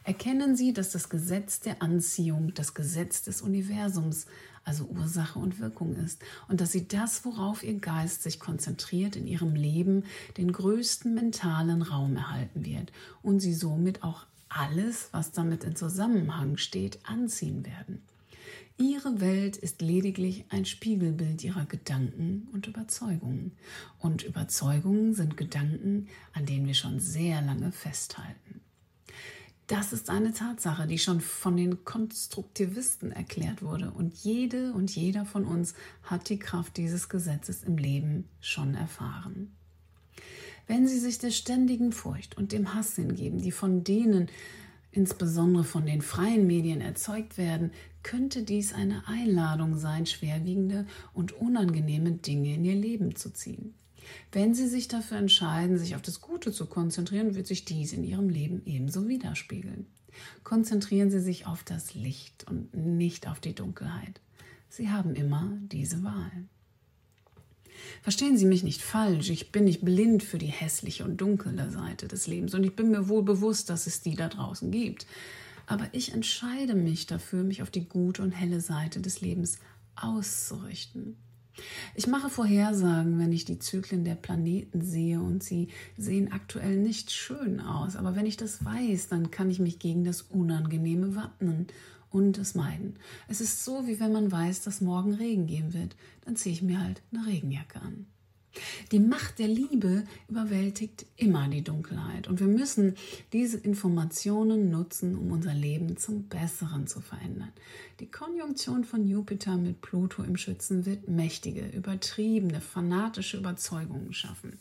Erkennen 0.04 0.56
Sie, 0.56 0.72
dass 0.72 0.90
das 0.90 1.08
Gesetz 1.08 1.60
der 1.60 1.82
Anziehung 1.82 2.54
das 2.54 2.74
Gesetz 2.74 3.22
des 3.22 3.42
Universums, 3.42 4.26
also 4.64 4.84
Ursache 4.84 5.38
und 5.38 5.60
Wirkung 5.60 5.94
ist, 5.96 6.20
und 6.48 6.60
dass 6.60 6.72
Sie 6.72 6.88
das, 6.88 7.24
worauf 7.24 7.62
Ihr 7.62 7.78
Geist 7.78 8.22
sich 8.22 8.40
konzentriert 8.40 9.16
in 9.16 9.26
Ihrem 9.26 9.54
Leben, 9.54 10.04
den 10.36 10.52
größten 10.52 11.14
mentalen 11.14 11.82
Raum 11.82 12.16
erhalten 12.16 12.64
wird 12.64 12.92
und 13.22 13.40
Sie 13.40 13.54
somit 13.54 14.02
auch 14.02 14.26
alles, 14.48 15.08
was 15.12 15.32
damit 15.32 15.64
in 15.64 15.76
Zusammenhang 15.76 16.56
steht, 16.56 16.98
anziehen 17.04 17.64
werden. 17.64 18.02
Ihre 18.78 19.20
Welt 19.20 19.58
ist 19.58 19.82
lediglich 19.82 20.46
ein 20.48 20.64
Spiegelbild 20.64 21.44
ihrer 21.44 21.66
Gedanken 21.66 22.48
und 22.52 22.66
Überzeugungen. 22.66 23.52
Und 23.98 24.22
Überzeugungen 24.22 25.12
sind 25.12 25.36
Gedanken, 25.36 26.08
an 26.32 26.46
denen 26.46 26.66
wir 26.66 26.72
schon 26.72 26.98
sehr 26.98 27.42
lange 27.42 27.72
festhalten. 27.72 28.62
Das 29.70 29.92
ist 29.92 30.10
eine 30.10 30.32
Tatsache, 30.32 30.88
die 30.88 30.98
schon 30.98 31.20
von 31.20 31.56
den 31.56 31.84
Konstruktivisten 31.84 33.12
erklärt 33.12 33.62
wurde. 33.62 33.92
Und 33.92 34.16
jede 34.16 34.72
und 34.72 34.92
jeder 34.96 35.24
von 35.24 35.44
uns 35.44 35.74
hat 36.02 36.28
die 36.28 36.40
Kraft 36.40 36.76
dieses 36.76 37.08
Gesetzes 37.08 37.62
im 37.62 37.78
Leben 37.78 38.24
schon 38.40 38.74
erfahren. 38.74 39.52
Wenn 40.66 40.88
Sie 40.88 40.98
sich 40.98 41.20
der 41.20 41.30
ständigen 41.30 41.92
Furcht 41.92 42.36
und 42.36 42.50
dem 42.50 42.74
Hass 42.74 42.96
hingeben, 42.96 43.40
die 43.40 43.52
von 43.52 43.84
denen, 43.84 44.28
insbesondere 44.90 45.62
von 45.62 45.86
den 45.86 46.02
freien 46.02 46.48
Medien, 46.48 46.80
erzeugt 46.80 47.38
werden, 47.38 47.70
könnte 48.02 48.42
dies 48.42 48.72
eine 48.72 49.06
Einladung 49.06 49.78
sein, 49.78 50.04
schwerwiegende 50.04 50.84
und 51.14 51.30
unangenehme 51.30 52.10
Dinge 52.10 52.54
in 52.54 52.64
Ihr 52.64 52.74
Leben 52.74 53.14
zu 53.14 53.32
ziehen. 53.32 53.74
Wenn 54.32 54.54
Sie 54.54 54.68
sich 54.68 54.88
dafür 54.88 55.18
entscheiden, 55.18 55.78
sich 55.78 55.96
auf 55.96 56.02
das 56.02 56.20
Gute 56.20 56.52
zu 56.52 56.66
konzentrieren, 56.66 57.34
wird 57.34 57.46
sich 57.46 57.64
dies 57.64 57.92
in 57.92 58.04
Ihrem 58.04 58.28
Leben 58.28 58.62
ebenso 58.64 59.08
widerspiegeln. 59.08 59.86
Konzentrieren 60.44 61.10
Sie 61.10 61.20
sich 61.20 61.46
auf 61.46 61.62
das 61.64 61.94
Licht 61.94 62.46
und 62.48 62.74
nicht 62.74 63.28
auf 63.28 63.40
die 63.40 63.54
Dunkelheit. 63.54 64.20
Sie 64.68 64.90
haben 64.90 65.14
immer 65.14 65.52
diese 65.72 66.02
Wahl. 66.02 66.30
Verstehen 68.02 68.36
Sie 68.36 68.44
mich 68.44 68.62
nicht 68.62 68.82
falsch, 68.82 69.30
ich 69.30 69.52
bin 69.52 69.64
nicht 69.64 69.82
blind 69.82 70.22
für 70.22 70.38
die 70.38 70.46
hässliche 70.46 71.04
und 71.04 71.20
dunkle 71.20 71.70
Seite 71.70 72.08
des 72.08 72.26
Lebens 72.26 72.54
und 72.54 72.64
ich 72.64 72.76
bin 72.76 72.90
mir 72.90 73.08
wohl 73.08 73.22
bewusst, 73.22 73.70
dass 73.70 73.86
es 73.86 74.00
die 74.00 74.14
da 74.14 74.28
draußen 74.28 74.70
gibt. 74.70 75.06
Aber 75.66 75.86
ich 75.92 76.12
entscheide 76.12 76.74
mich 76.74 77.06
dafür, 77.06 77.42
mich 77.42 77.62
auf 77.62 77.70
die 77.70 77.88
gute 77.88 78.22
und 78.22 78.32
helle 78.32 78.60
Seite 78.60 79.00
des 79.00 79.20
Lebens 79.20 79.58
auszurichten. 79.96 81.16
Ich 81.94 82.06
mache 82.06 82.30
Vorhersagen, 82.30 83.18
wenn 83.18 83.32
ich 83.32 83.44
die 83.44 83.58
Zyklen 83.58 84.04
der 84.04 84.14
Planeten 84.14 84.82
sehe 84.82 85.20
und 85.20 85.42
sie 85.42 85.68
sehen 85.96 86.32
aktuell 86.32 86.76
nicht 86.76 87.10
schön 87.10 87.60
aus. 87.60 87.96
Aber 87.96 88.16
wenn 88.16 88.26
ich 88.26 88.36
das 88.36 88.64
weiß, 88.64 89.08
dann 89.08 89.30
kann 89.30 89.50
ich 89.50 89.58
mich 89.58 89.78
gegen 89.78 90.04
das 90.04 90.22
Unangenehme 90.22 91.16
wappnen 91.16 91.66
und 92.10 92.38
es 92.38 92.54
meiden. 92.54 92.96
Es 93.28 93.40
ist 93.40 93.64
so, 93.64 93.86
wie 93.86 94.00
wenn 94.00 94.12
man 94.12 94.32
weiß, 94.32 94.62
dass 94.62 94.80
morgen 94.80 95.14
Regen 95.14 95.46
geben 95.46 95.72
wird. 95.74 95.96
Dann 96.24 96.36
ziehe 96.36 96.54
ich 96.54 96.62
mir 96.62 96.80
halt 96.80 97.02
eine 97.12 97.26
Regenjacke 97.26 97.80
an. 97.80 98.06
Die 98.90 98.98
Macht 98.98 99.38
der 99.38 99.46
Liebe 99.46 100.04
überwältigt 100.28 101.06
immer 101.16 101.48
die 101.48 101.62
Dunkelheit 101.62 102.26
und 102.26 102.40
wir 102.40 102.48
müssen 102.48 102.94
diese 103.32 103.58
Informationen 103.58 104.70
nutzen, 104.70 105.16
um 105.16 105.30
unser 105.30 105.54
Leben 105.54 105.96
zum 105.96 106.24
Besseren 106.24 106.88
zu 106.88 107.00
verändern. 107.00 107.52
Die 108.00 108.10
Konjunktion 108.10 108.84
von 108.84 109.06
Jupiter 109.06 109.56
mit 109.56 109.80
Pluto 109.80 110.24
im 110.24 110.36
Schützen 110.36 110.84
wird 110.84 111.08
mächtige, 111.08 111.68
übertriebene, 111.68 112.60
fanatische 112.60 113.36
Überzeugungen 113.36 114.12
schaffen. 114.12 114.58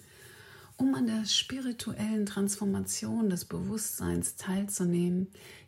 Um 0.78 0.94
an 0.96 1.08
der 1.08 1.26
spirituellen 1.26 2.26
Transformation 2.26 3.30
des 3.30 3.46
Bewusstseins 3.46 4.36
teilzunehmen, 4.36 5.28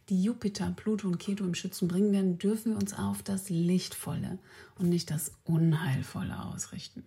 die 0.09 0.23
Jupiter, 0.23 0.71
Pluto 0.75 1.07
und 1.07 1.19
Keto 1.19 1.43
im 1.43 1.55
Schützen 1.55 1.87
bringen 1.87 2.13
werden, 2.13 2.37
dürfen 2.37 2.73
wir 2.73 2.77
uns 2.77 2.93
auf 2.93 3.23
das 3.23 3.49
Lichtvolle 3.49 4.37
und 4.77 4.89
nicht 4.89 5.09
das 5.09 5.31
Unheilvolle 5.43 6.41
ausrichten. 6.45 7.03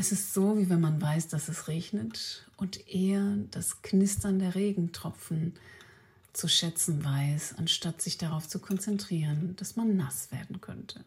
Es 0.00 0.12
ist 0.12 0.32
so, 0.32 0.56
wie 0.56 0.70
wenn 0.70 0.80
man 0.80 1.02
weiß, 1.02 1.26
dass 1.26 1.48
es 1.48 1.66
regnet 1.66 2.46
und 2.56 2.88
eher 2.88 3.36
das 3.50 3.82
Knistern 3.82 4.38
der 4.38 4.54
Regentropfen 4.54 5.54
zu 6.32 6.46
schätzen 6.46 7.04
weiß, 7.04 7.56
anstatt 7.58 8.00
sich 8.00 8.16
darauf 8.16 8.46
zu 8.46 8.60
konzentrieren, 8.60 9.56
dass 9.56 9.74
man 9.74 9.96
nass 9.96 10.30
werden 10.30 10.60
könnte. 10.60 11.04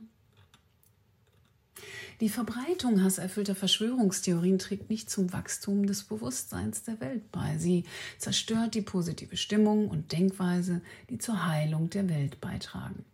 Die 2.20 2.28
Verbreitung 2.28 3.02
hasserfüllter 3.02 3.56
Verschwörungstheorien 3.56 4.60
trägt 4.60 4.90
nicht 4.90 5.10
zum 5.10 5.32
Wachstum 5.32 5.86
des 5.86 6.04
Bewusstseins 6.04 6.84
der 6.84 7.00
Welt 7.00 7.32
bei. 7.32 7.58
Sie 7.58 7.86
zerstört 8.18 8.76
die 8.76 8.82
positive 8.82 9.38
Stimmung 9.38 9.88
und 9.88 10.12
Denkweise, 10.12 10.82
die 11.10 11.18
zur 11.18 11.48
Heilung 11.48 11.90
der 11.90 12.10
Welt 12.10 12.42
beitragen. 12.42 13.06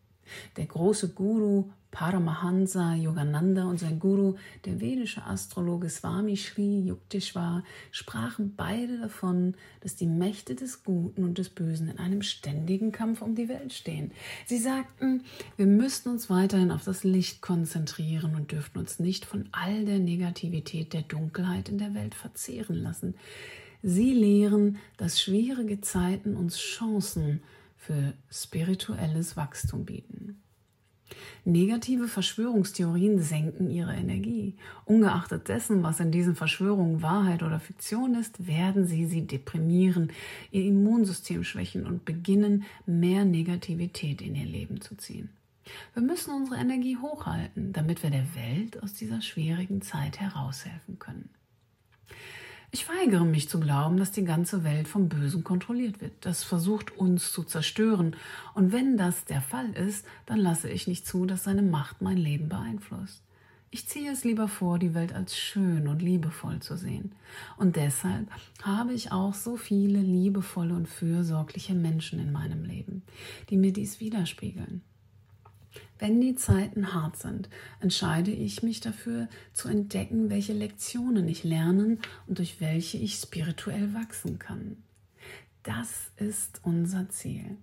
Der 0.57 0.65
große 0.65 1.09
Guru 1.09 1.65
Paramahansa 1.91 2.93
Yogananda 2.95 3.65
und 3.65 3.79
sein 3.79 3.97
Guru, 3.99 4.35
der 4.65 4.79
vedische 4.79 5.25
Astrologe 5.25 5.89
Swami 5.89 6.35
Sri 6.35 6.81
Yukteswar, 6.81 7.63
sprachen 7.91 8.53
beide 8.55 8.99
davon, 8.99 9.55
dass 9.81 9.95
die 9.95 10.05
Mächte 10.05 10.53
des 10.53 10.83
Guten 10.83 11.23
und 11.23 11.37
des 11.37 11.49
Bösen 11.49 11.89
in 11.89 11.97
einem 11.97 12.21
ständigen 12.21 12.91
Kampf 12.91 13.21
um 13.21 13.35
die 13.35 13.49
Welt 13.49 13.73
stehen. 13.73 14.11
Sie 14.45 14.57
sagten, 14.57 15.23
wir 15.55 15.65
müssten 15.65 16.09
uns 16.09 16.29
weiterhin 16.29 16.71
auf 16.71 16.83
das 16.83 17.03
Licht 17.03 17.41
konzentrieren 17.41 18.35
und 18.35 18.51
dürften 18.51 18.79
uns 18.79 18.99
nicht 18.99 19.25
von 19.25 19.49
all 19.51 19.85
der 19.85 19.99
Negativität 19.99 20.93
der 20.93 21.03
Dunkelheit 21.03 21.69
in 21.69 21.77
der 21.77 21.93
Welt 21.93 22.15
verzehren 22.15 22.75
lassen. 22.75 23.15
Sie 23.81 24.13
lehren, 24.13 24.77
dass 24.97 25.21
schwierige 25.21 25.81
Zeiten 25.81 26.35
uns 26.35 26.57
Chancen 26.57 27.41
für 27.87 28.13
spirituelles 28.29 29.37
Wachstum 29.37 29.85
bieten. 29.85 30.43
Negative 31.45 32.09
Verschwörungstheorien 32.09 33.21
senken 33.21 33.69
ihre 33.69 33.93
Energie. 33.93 34.57
Ungeachtet 34.83 35.47
dessen, 35.47 35.81
was 35.83 36.01
in 36.01 36.11
diesen 36.11 36.35
Verschwörungen 36.35 37.01
Wahrheit 37.01 37.43
oder 37.43 37.61
Fiktion 37.61 38.15
ist, 38.15 38.45
werden 38.45 38.85
sie 38.85 39.05
sie 39.05 39.25
deprimieren, 39.25 40.11
ihr 40.51 40.65
Immunsystem 40.65 41.45
schwächen 41.45 41.87
und 41.87 42.03
beginnen, 42.03 42.65
mehr 42.85 43.23
Negativität 43.23 44.21
in 44.21 44.35
ihr 44.35 44.45
Leben 44.45 44.81
zu 44.81 44.97
ziehen. 44.97 45.29
Wir 45.93 46.03
müssen 46.03 46.33
unsere 46.33 46.59
Energie 46.59 46.97
hochhalten, 46.97 47.71
damit 47.71 48.03
wir 48.03 48.09
der 48.09 48.27
Welt 48.35 48.83
aus 48.83 48.93
dieser 48.93 49.21
schwierigen 49.21 49.81
Zeit 49.81 50.19
heraushelfen 50.19 50.99
können. 50.99 51.29
Ich 52.71 52.89
weigere 52.89 53.23
mich 53.23 53.47
zu 53.47 53.61
glauben, 53.61 53.97
dass 53.97 54.11
die 54.11 54.25
ganze 54.25 54.63
Welt 54.65 54.89
vom 54.89 55.07
Bösen 55.07 55.43
kontrolliert 55.43 56.01
wird. 56.01 56.13
Das 56.21 56.43
versucht 56.43 56.97
uns 56.97 57.31
zu 57.31 57.43
zerstören. 57.43 58.15
Und 58.55 58.73
wenn 58.73 58.97
das 58.97 59.23
der 59.23 59.41
Fall 59.41 59.71
ist, 59.71 60.05
dann 60.25 60.37
lasse 60.37 60.69
ich 60.69 60.85
nicht 60.85 61.07
zu, 61.07 61.25
dass 61.25 61.45
seine 61.45 61.61
Macht 61.61 62.01
mein 62.01 62.17
Leben 62.17 62.49
beeinflusst. 62.49 63.23
Ich 63.69 63.87
ziehe 63.87 64.11
es 64.11 64.23
lieber 64.23 64.47
vor, 64.47 64.79
die 64.79 64.93
Welt 64.93 65.13
als 65.13 65.37
schön 65.37 65.87
und 65.87 66.01
liebevoll 66.01 66.59
zu 66.59 66.77
sehen. 66.77 67.13
Und 67.57 67.75
deshalb 67.75 68.29
habe 68.63 68.93
ich 68.93 69.11
auch 69.11 69.33
so 69.33 69.57
viele 69.57 69.99
liebevolle 69.99 70.73
und 70.73 70.87
fürsorgliche 70.87 71.73
Menschen 71.73 72.19
in 72.19 72.31
meinem 72.31 72.63
Leben, 72.63 73.03
die 73.49 73.57
mir 73.57 73.73
dies 73.73 73.99
widerspiegeln. 73.99 74.81
Wenn 75.99 76.21
die 76.21 76.35
Zeiten 76.35 76.93
hart 76.93 77.17
sind, 77.17 77.49
entscheide 77.79 78.31
ich 78.31 78.61
mich 78.61 78.81
dafür 78.81 79.27
zu 79.53 79.67
entdecken, 79.67 80.29
welche 80.29 80.53
Lektionen 80.53 81.27
ich 81.27 81.43
lernen 81.43 81.99
und 82.27 82.37
durch 82.37 82.61
welche 82.61 82.97
ich 82.97 83.15
spirituell 83.15 83.93
wachsen 83.93 84.37
kann. 84.37 84.77
Das 85.63 86.11
ist 86.17 86.61
unser 86.63 87.09
Ziel. 87.09 87.57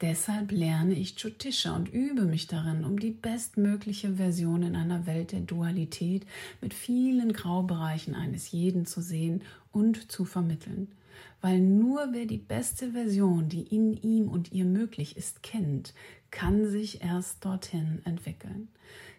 Deshalb 0.00 0.50
lerne 0.50 0.94
ich 0.94 1.18
Jyotisha 1.18 1.74
und 1.76 1.92
übe 1.92 2.22
mich 2.22 2.46
darin, 2.46 2.84
um 2.84 2.98
die 2.98 3.10
bestmögliche 3.10 4.14
Version 4.14 4.62
in 4.62 4.76
einer 4.76 5.06
Welt 5.06 5.32
der 5.32 5.40
Dualität 5.40 6.26
mit 6.60 6.74
vielen 6.74 7.32
Graubereichen 7.32 8.14
eines 8.14 8.50
jeden 8.50 8.86
zu 8.86 9.00
sehen 9.00 9.42
und 9.72 10.10
zu 10.10 10.24
vermitteln 10.24 10.88
weil 11.40 11.60
nur 11.60 12.08
wer 12.12 12.26
die 12.26 12.38
beste 12.38 12.92
Version, 12.92 13.48
die 13.48 13.62
in 13.62 13.92
ihm 14.02 14.28
und 14.28 14.52
ihr 14.52 14.64
möglich 14.64 15.16
ist, 15.16 15.42
kennt, 15.42 15.94
kann 16.30 16.68
sich 16.68 17.02
erst 17.02 17.44
dorthin 17.44 18.00
entwickeln. 18.04 18.68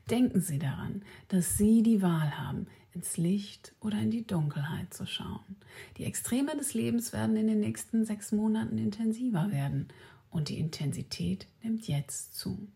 Denken 0.09 0.41
Sie 0.41 0.59
daran, 0.59 1.03
dass 1.27 1.57
Sie 1.57 1.83
die 1.83 2.01
Wahl 2.01 2.37
haben, 2.37 2.67
ins 2.93 3.17
Licht 3.17 3.73
oder 3.79 3.99
in 3.99 4.11
die 4.11 4.25
Dunkelheit 4.25 4.93
zu 4.93 5.05
schauen. 5.05 5.55
Die 5.97 6.05
Extreme 6.05 6.55
des 6.57 6.73
Lebens 6.73 7.13
werden 7.13 7.35
in 7.37 7.47
den 7.47 7.59
nächsten 7.59 8.05
sechs 8.05 8.31
Monaten 8.31 8.77
intensiver 8.77 9.51
werden 9.51 9.87
und 10.31 10.49
die 10.49 10.59
Intensität 10.59 11.47
nimmt 11.61 11.87
jetzt 11.87 12.35
zu. 12.35 12.67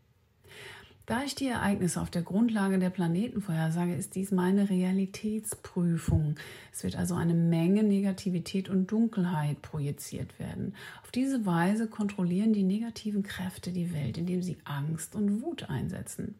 Da 1.05 1.21
ich 1.23 1.35
die 1.35 1.47
Ereignisse 1.49 1.99
auf 1.99 2.09
der 2.09 2.21
Grundlage 2.21 2.79
der 2.79 2.89
Planeten 2.89 3.41
vorhersage, 3.41 3.93
ist 3.93 4.15
dies 4.15 4.31
meine 4.31 4.69
Realitätsprüfung. 4.69 6.37
Es 6.71 6.85
wird 6.85 6.95
also 6.95 7.15
eine 7.15 7.33
Menge 7.33 7.83
Negativität 7.83 8.69
und 8.69 8.89
Dunkelheit 8.89 9.61
projiziert 9.61 10.39
werden. 10.39 10.75
Auf 11.01 11.11
diese 11.11 11.45
Weise 11.45 11.87
kontrollieren 11.87 12.53
die 12.53 12.63
negativen 12.63 13.21
Kräfte 13.21 13.73
die 13.73 13.93
Welt, 13.93 14.17
indem 14.17 14.41
sie 14.41 14.55
Angst 14.63 15.13
und 15.13 15.41
Wut 15.41 15.69
einsetzen. 15.69 16.35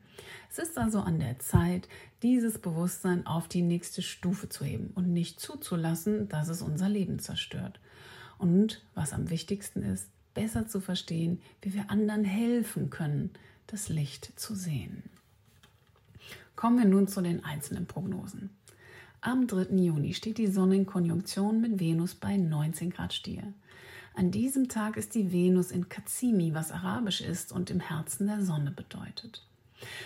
Es 0.49 0.59
ist 0.59 0.77
also 0.77 0.99
an 1.01 1.19
der 1.19 1.39
Zeit, 1.39 1.89
dieses 2.21 2.57
Bewusstsein 2.57 3.27
auf 3.27 3.49
die 3.49 3.63
nächste 3.63 4.01
Stufe 4.01 4.47
zu 4.47 4.63
heben 4.63 4.91
und 4.95 5.11
nicht 5.11 5.41
zuzulassen, 5.41 6.29
dass 6.29 6.47
es 6.47 6.61
unser 6.61 6.87
Leben 6.87 7.19
zerstört. 7.19 7.81
und, 8.37 8.81
was 8.93 9.13
am 9.13 9.29
wichtigsten 9.29 9.83
ist, 9.83 10.09
besser 10.33 10.67
zu 10.67 10.81
verstehen, 10.81 11.41
wie 11.61 11.73
wir 11.73 11.89
anderen 11.89 12.23
helfen 12.23 12.89
können, 12.89 13.31
das 13.67 13.89
Licht 13.89 14.39
zu 14.39 14.55
sehen. 14.55 15.03
Kommen 16.55 16.77
wir 16.77 16.85
nun 16.85 17.07
zu 17.07 17.21
den 17.21 17.43
einzelnen 17.43 17.87
Prognosen. 17.87 18.51
Am 19.21 19.47
3. 19.47 19.75
Juni 19.75 20.13
steht 20.13 20.37
die 20.37 20.47
Sonne 20.47 20.75
in 20.75 20.85
Konjunktion 20.85 21.61
mit 21.61 21.79
Venus 21.79 22.13
bei 22.13 22.37
19 22.37 22.89
Grad 22.89 23.13
Stier. 23.13 23.53
An 24.15 24.31
diesem 24.31 24.69
Tag 24.69 24.97
ist 24.97 25.15
die 25.15 25.31
Venus 25.31 25.71
in 25.71 25.89
Kazimi, 25.89 26.53
was 26.53 26.71
arabisch 26.71 27.21
ist 27.21 27.51
und 27.51 27.71
im 27.71 27.79
Herzen 27.79 28.27
der 28.27 28.43
Sonne 28.43 28.71
bedeutet. 28.71 29.45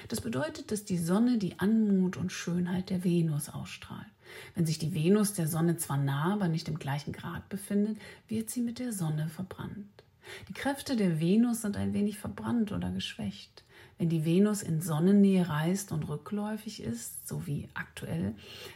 Das 0.08 0.22
bedeutet, 0.22 0.72
dass 0.72 0.86
die 0.86 0.98
Sonne 0.98 1.38
die 1.38 1.60
Anmut 1.60 2.18
und 2.18 2.32
Schönheit 2.32 2.90
der 2.90 3.04
Venus 3.04 3.50
ausstrahlt. 3.50 4.08
Wenn 4.56 4.66
sich 4.66 4.80
die 4.80 4.94
Venus 4.94 5.34
der 5.34 5.48
Sonne 5.48 5.78
zwar 5.78 5.98
nah, 5.98 6.34
aber 6.34 6.48
nicht 6.48 6.68
im 6.68 6.80
gleichen 6.80 7.14
Grad 7.14 7.50
befindet, 7.50 7.98
wird 8.28 8.50
sie 8.50 8.62
mit 8.62 8.80
der 8.80 8.94
Sonne 8.94 9.30
verbrannt. 9.30 10.04
Die 10.50 10.54
Kräfte 10.54 10.96
der 10.96 11.20
Venus 11.20 11.62
sind 11.62 11.78
ein 11.78 11.94
wenig 11.94 12.18
verbrannt 12.18 12.72
oder 12.72 12.92
geschwächt. 12.92 13.64
Wenn 13.98 14.10
die 14.10 14.26
Venus 14.26 14.62
in 14.62 14.82
Sonnennähe 14.82 15.50
reist 15.50 15.92
und 15.92 16.08
rückläufig 16.08 16.84
ist, 16.84 17.28
so 17.28 17.48
wie 17.48 17.68
aktuell, 17.74 18.36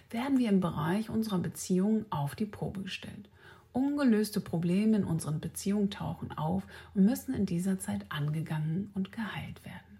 werden 0.10 0.40
wir 0.40 0.50
im 0.50 0.62
Bereich 0.62 1.10
unserer 1.10 1.40
Beziehungen 1.40 2.06
auf 2.10 2.36
die 2.36 2.46
Probe 2.46 2.82
gestellt. 2.82 3.30
Ungelöste 3.74 4.42
Probleme 4.42 4.98
in 4.98 5.04
unseren 5.04 5.40
Beziehungen 5.40 5.92
tauchen 5.92 6.32
auf 6.38 6.64
und 6.94 7.06
müssen 7.06 7.34
in 7.34 7.46
dieser 7.46 7.80
Zeit 7.80 8.06
angegangen 8.10 8.92
und 8.96 9.12
geheilt 9.12 9.64
werden. 9.64 9.92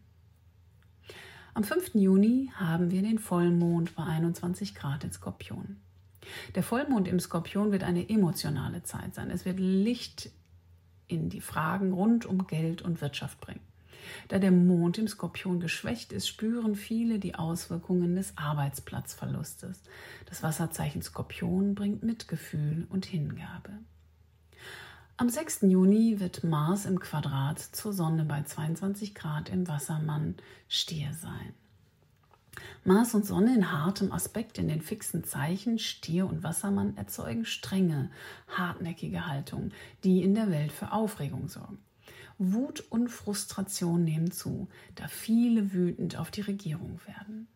Am 1.54 1.64
5. 1.64 1.96
Juni 1.96 2.52
haben 2.56 2.92
wir 2.92 3.02
den 3.02 3.20
Vollmond 3.20 3.96
bei 3.96 4.04
21 4.04 4.74
Grad 4.74 5.04
in 5.04 5.12
Skorpion. 5.12 5.78
Der 6.56 6.64
Vollmond 6.64 7.08
im 7.08 7.20
Skorpion 7.20 7.72
wird 7.72 7.84
eine 7.84 8.10
emotionale 8.10 8.84
Zeit 8.84 9.16
sein. 9.16 9.30
Es 9.30 9.46
wird 9.46 9.60
Licht 9.60 10.32
in 11.12 11.30
die 11.30 11.42
Fragen 11.42 11.94
rund 11.94 12.26
um 12.26 12.48
Geld 12.48 12.82
und 12.82 13.02
Wirtschaft 13.02 13.40
bringen. 13.42 13.62
Da 14.28 14.40
der 14.40 14.52
Mond 14.52 14.98
im 14.98 15.08
Skorpion 15.08 15.60
geschwächt 15.60 16.12
ist, 16.12 16.28
spüren 16.28 16.76
viele 16.76 17.20
die 17.20 17.36
Auswirkungen 17.36 18.16
des 18.16 18.38
Arbeitsplatzverlustes. 18.38 19.82
Das 20.26 20.44
Wasserzeichen 20.44 21.02
Skorpion 21.02 21.76
bringt 21.76 22.04
Mitgefühl 22.04 22.88
und 22.90 23.06
Hingabe. 23.06 23.72
Am 25.18 25.30
6. 25.30 25.62
Juni 25.64 26.20
wird 26.20 26.44
Mars 26.44 26.86
im 26.86 27.00
Quadrat 27.00 27.60
zur 27.60 27.94
Sonne 27.94 28.26
bei 28.26 28.42
22 28.42 29.14
Grad 29.14 29.50
im 29.50 29.68
Wassermann 29.68 30.36
Stier 30.68 31.14
sein. 31.14 31.54
Mars 32.84 33.14
und 33.14 33.26
Sonne 33.26 33.56
in 33.56 33.72
hartem 33.72 34.12
Aspekt 34.12 34.58
in 34.58 34.68
den 34.68 34.82
fixen 34.82 35.24
Zeichen 35.24 35.80
Stier 35.80 36.28
und 36.28 36.44
Wassermann 36.44 36.98
erzeugen 36.98 37.46
strenge, 37.46 38.10
hartnäckige 38.48 39.28
Haltung, 39.28 39.72
die 40.04 40.24
in 40.24 40.36
der 40.36 40.50
Welt 40.50 40.72
für 40.72 40.92
Aufregung 40.92 41.48
sorgen. 41.48 41.80
Wut 42.38 42.84
und 42.90 43.10
Frustration 43.10 44.04
nehmen 44.04 44.32
zu, 44.32 44.68
da 44.96 45.08
viele 45.08 45.74
wütend 45.74 46.18
auf 46.18 46.32
die 46.32 46.42
Regierung 46.42 47.00
werden. 47.06 47.48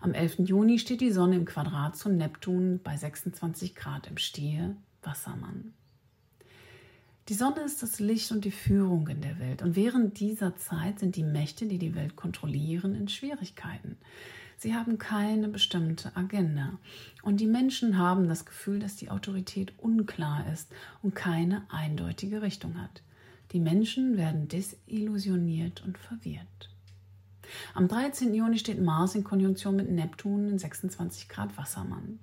Am 0.00 0.14
11. 0.14 0.40
Juni 0.40 0.78
steht 0.78 1.00
die 1.00 1.10
Sonne 1.10 1.36
im 1.36 1.44
Quadrat 1.44 1.96
zu 1.96 2.08
Neptun 2.08 2.80
bei 2.82 2.96
26 2.96 3.74
Grad 3.74 4.06
im 4.06 4.16
Stier, 4.16 4.76
Wassermann. 5.02 5.74
Die 7.28 7.34
Sonne 7.34 7.60
ist 7.60 7.82
das 7.82 8.00
Licht 8.00 8.32
und 8.32 8.46
die 8.46 8.50
Führung 8.50 9.06
in 9.08 9.20
der 9.20 9.38
Welt. 9.38 9.60
Und 9.60 9.76
während 9.76 10.18
dieser 10.18 10.56
Zeit 10.56 10.98
sind 10.98 11.14
die 11.14 11.24
Mächte, 11.24 11.66
die 11.66 11.76
die 11.76 11.94
Welt 11.94 12.16
kontrollieren, 12.16 12.94
in 12.94 13.06
Schwierigkeiten. 13.06 13.98
Sie 14.56 14.74
haben 14.74 14.96
keine 14.96 15.48
bestimmte 15.48 16.16
Agenda. 16.16 16.78
Und 17.22 17.40
die 17.40 17.46
Menschen 17.46 17.98
haben 17.98 18.28
das 18.28 18.46
Gefühl, 18.46 18.78
dass 18.78 18.96
die 18.96 19.10
Autorität 19.10 19.74
unklar 19.76 20.50
ist 20.50 20.70
und 21.02 21.14
keine 21.14 21.62
eindeutige 21.70 22.40
Richtung 22.40 22.80
hat. 22.80 23.02
Die 23.52 23.60
Menschen 23.60 24.16
werden 24.16 24.48
desillusioniert 24.48 25.82
und 25.84 25.98
verwirrt. 25.98 26.70
Am 27.74 27.88
13. 27.88 28.34
Juni 28.34 28.58
steht 28.58 28.80
Mars 28.80 29.14
in 29.14 29.24
Konjunktion 29.24 29.76
mit 29.76 29.90
Neptun 29.90 30.48
in 30.48 30.58
26 30.58 31.28
Grad 31.28 31.56
Wassermann. 31.56 32.18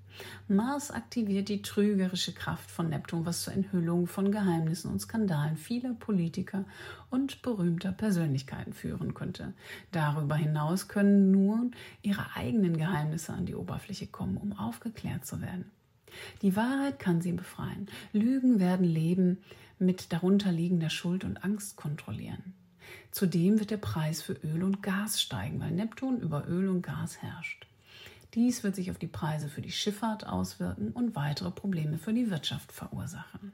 Mars 0.48 0.92
aktiviert 0.92 1.50
die 1.50 1.62
trügerische 1.62 2.34
Kraft 2.34 2.72
von 2.72 2.90
Neptun, 2.90 3.26
was 3.26 3.44
zur 3.44 3.54
Enthüllung 3.54 4.08
von 4.08 4.32
Geheimnissen 4.32 4.92
und 4.92 5.00
Skandalen 5.00 5.58
vieler 5.58 5.94
Politiker 5.94 6.66
und 7.10 7.42
berühmter 7.42 7.92
Persönlichkeiten 7.92 8.74
führen 8.74 9.14
könnte. 9.14 9.54
Darüber 9.92 10.36
hinaus 10.36 10.88
können 10.88 11.32
nur 11.32 11.72
ihre 12.02 12.36
eigenen 12.36 12.78
Geheimnisse 12.78 13.34
an 13.34 13.46
die 13.46 13.56
Oberfläche 13.56 14.08
kommen, 14.08 14.38
um 14.38 14.54
aufgeklärt 14.54 15.26
zu 15.26 15.42
werden. 15.42 15.72
Die 16.42 16.56
Wahrheit 16.56 17.00
kann 17.00 17.22
sie 17.22 17.34
befreien. 17.34 17.88
Lügen 18.14 18.60
werden 18.60 18.86
Leben 18.86 19.40
mit 19.80 20.14
darunterliegender 20.14 20.90
Schuld 20.90 21.24
und 21.24 21.44
Angst 21.44 21.76
kontrollieren. 21.76 22.54
Zudem 23.16 23.62
wird 23.62 23.72
der 23.72 23.78
Preis 23.78 24.22
für 24.22 24.34
Öl 24.34 24.62
und 24.62 24.84
Gas 24.84 25.22
steigen, 25.22 25.62
weil 25.62 25.72
Neptun 25.72 26.20
über 26.20 26.50
Öl 26.50 26.68
und 26.68 26.82
Gas 26.82 27.22
herrscht. 27.22 27.66
Dies 28.34 28.62
wird 28.62 28.76
sich 28.76 28.92
auf 28.92 28.98
die 28.98 29.08
Preise 29.08 29.48
für 29.48 29.62
die 29.62 29.72
Schifffahrt 29.72 30.28
auswirken 30.28 30.92
und 30.92 31.16
weitere 31.16 31.50
Probleme 31.50 31.98
für 31.98 32.12
die 32.12 32.30
Wirtschaft 32.30 32.74
verursachen. 32.74 33.54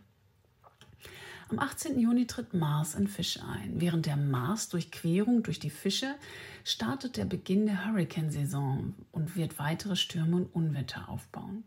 Am 1.49 1.59
18. 1.59 1.99
Juni 1.99 2.25
tritt 2.25 2.55
Mars 2.55 2.95
in 2.95 3.07
Fische 3.07 3.45
ein. 3.45 3.79
Während 3.79 4.07
der 4.07 4.17
Mars-Durchquerung 4.17 5.43
durch 5.43 5.59
die 5.59 5.69
Fische 5.69 6.15
startet 6.63 7.15
der 7.15 7.25
Beginn 7.25 7.67
der 7.67 7.85
Hurricane-Saison 7.85 8.95
und 9.11 9.35
wird 9.35 9.59
weitere 9.59 9.95
Stürme 9.95 10.37
und 10.37 10.55
Unwetter 10.55 11.07
aufbauen. 11.07 11.65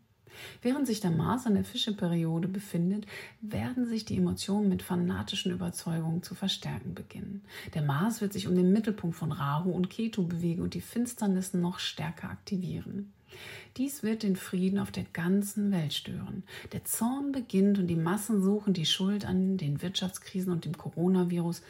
Während 0.62 0.87
sich 0.87 1.01
der 1.01 1.11
Mars 1.11 1.47
an 1.47 1.55
der 1.55 1.64
Fischeperiode 1.64 2.49
befindet, 2.49 3.07
werden 3.40 3.87
sich 3.87 4.05
die 4.05 4.16
Emotionen 4.16 4.68
mit 4.68 4.83
fanatischen 4.83 5.53
Überzeugungen 5.53 6.23
zu 6.23 6.35
verstärken 6.35 6.94
beginnen. 6.94 7.42
Der 7.75 7.83
Mars 7.83 8.20
wird 8.20 8.33
sich 8.33 8.49
um 8.49 8.55
den 8.55 8.73
Mittelpunkt 8.73 9.16
von 9.16 9.33
Rahu 9.33 9.70
und 9.70 9.90
Ketu 9.90 10.27
bewegen 10.27 10.62
und 10.62 10.75
die 10.75 10.81
Finsternis 10.81 11.55
noch 11.55 11.79
stärker 11.79 12.31
aktivieren. 12.31 13.12
Dies 13.77 14.03
wird 14.03 14.23
den 14.23 14.37
Frieden 14.37 14.79
auf 14.79 14.92
der 14.92 15.05
ganzen 15.12 15.73
Welt 15.73 15.92
stören. 15.92 16.44
Der 16.73 16.85
Zorn 16.85 17.33
beginnt 17.33 17.79
und 17.79 17.88
die 17.88 17.97
Massen 17.97 18.42
suchen 18.42 18.73
die 18.73 18.87
Schuld 18.87 19.25
an 19.25 19.57
den 19.57 19.83
Wirtschaftskrisen 19.83 20.53
und 20.53 20.64
dem 20.64 20.79
Coronavirus 20.79 21.62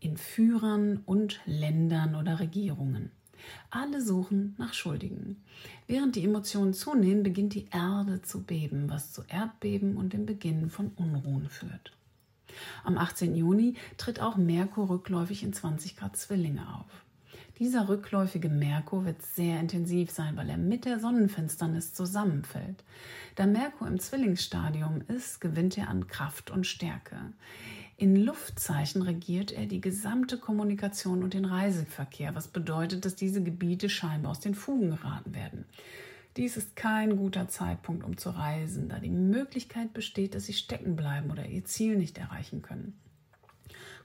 in 0.00 0.16
Führern 0.16 1.02
und 1.06 1.40
Ländern 1.46 2.14
oder 2.14 2.40
Regierungen. 2.40 3.10
Alle 3.70 4.02
suchen 4.02 4.54
nach 4.58 4.74
Schuldigen. 4.74 5.42
Während 5.86 6.16
die 6.16 6.24
Emotionen 6.24 6.74
zunehmen, 6.74 7.22
beginnt 7.22 7.54
die 7.54 7.68
Erde 7.72 8.22
zu 8.22 8.42
beben, 8.42 8.90
was 8.90 9.12
zu 9.12 9.22
Erdbeben 9.28 9.96
und 9.96 10.12
dem 10.12 10.26
Beginn 10.26 10.70
von 10.70 10.90
Unruhen 10.96 11.48
führt. 11.48 11.92
Am 12.84 12.98
18. 12.98 13.36
Juni 13.36 13.74
tritt 13.96 14.20
auch 14.20 14.36
Merkur 14.36 14.88
rückläufig 14.88 15.42
in 15.42 15.52
20 15.52 15.96
Grad 15.96 16.16
Zwillinge 16.16 16.66
auf. 16.74 17.04
Dieser 17.58 17.88
rückläufige 17.88 18.48
Merkur 18.48 19.04
wird 19.04 19.20
sehr 19.20 19.58
intensiv 19.58 20.12
sein, 20.12 20.36
weil 20.36 20.48
er 20.48 20.56
mit 20.56 20.84
der 20.84 21.00
Sonnenfinsternis 21.00 21.92
zusammenfällt. 21.92 22.84
Da 23.34 23.46
Merkur 23.46 23.88
im 23.88 23.98
Zwillingsstadium 23.98 25.02
ist, 25.08 25.40
gewinnt 25.40 25.76
er 25.76 25.88
an 25.88 26.06
Kraft 26.06 26.52
und 26.52 26.68
Stärke. 26.68 27.16
In 28.00 28.14
Luftzeichen 28.14 29.02
regiert 29.02 29.50
er 29.50 29.66
die 29.66 29.80
gesamte 29.80 30.38
Kommunikation 30.38 31.24
und 31.24 31.34
den 31.34 31.44
Reiseverkehr, 31.44 32.32
was 32.36 32.46
bedeutet, 32.46 33.04
dass 33.04 33.16
diese 33.16 33.42
Gebiete 33.42 33.88
scheinbar 33.88 34.30
aus 34.30 34.38
den 34.38 34.54
Fugen 34.54 34.90
geraten 34.90 35.34
werden. 35.34 35.64
Dies 36.36 36.56
ist 36.56 36.76
kein 36.76 37.16
guter 37.16 37.48
Zeitpunkt, 37.48 38.04
um 38.04 38.16
zu 38.16 38.30
reisen, 38.30 38.88
da 38.88 39.00
die 39.00 39.10
Möglichkeit 39.10 39.94
besteht, 39.94 40.36
dass 40.36 40.46
sie 40.46 40.52
stecken 40.52 40.94
bleiben 40.94 41.32
oder 41.32 41.46
ihr 41.46 41.64
Ziel 41.64 41.96
nicht 41.96 42.18
erreichen 42.18 42.62
können. 42.62 42.96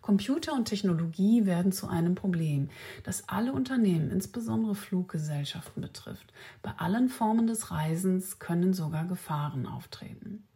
Computer 0.01 0.53
und 0.53 0.65
Technologie 0.65 1.45
werden 1.45 1.71
zu 1.71 1.87
einem 1.87 2.15
Problem, 2.15 2.69
das 3.03 3.29
alle 3.29 3.53
Unternehmen, 3.53 4.09
insbesondere 4.09 4.73
Fluggesellschaften, 4.73 5.83
betrifft. 5.83 6.33
Bei 6.63 6.71
allen 6.77 7.09
Formen 7.09 7.45
des 7.45 7.69
Reisens 7.69 8.39
können 8.39 8.73
sogar 8.73 9.05
Gefahren 9.05 9.67
auftreten. 9.67 10.47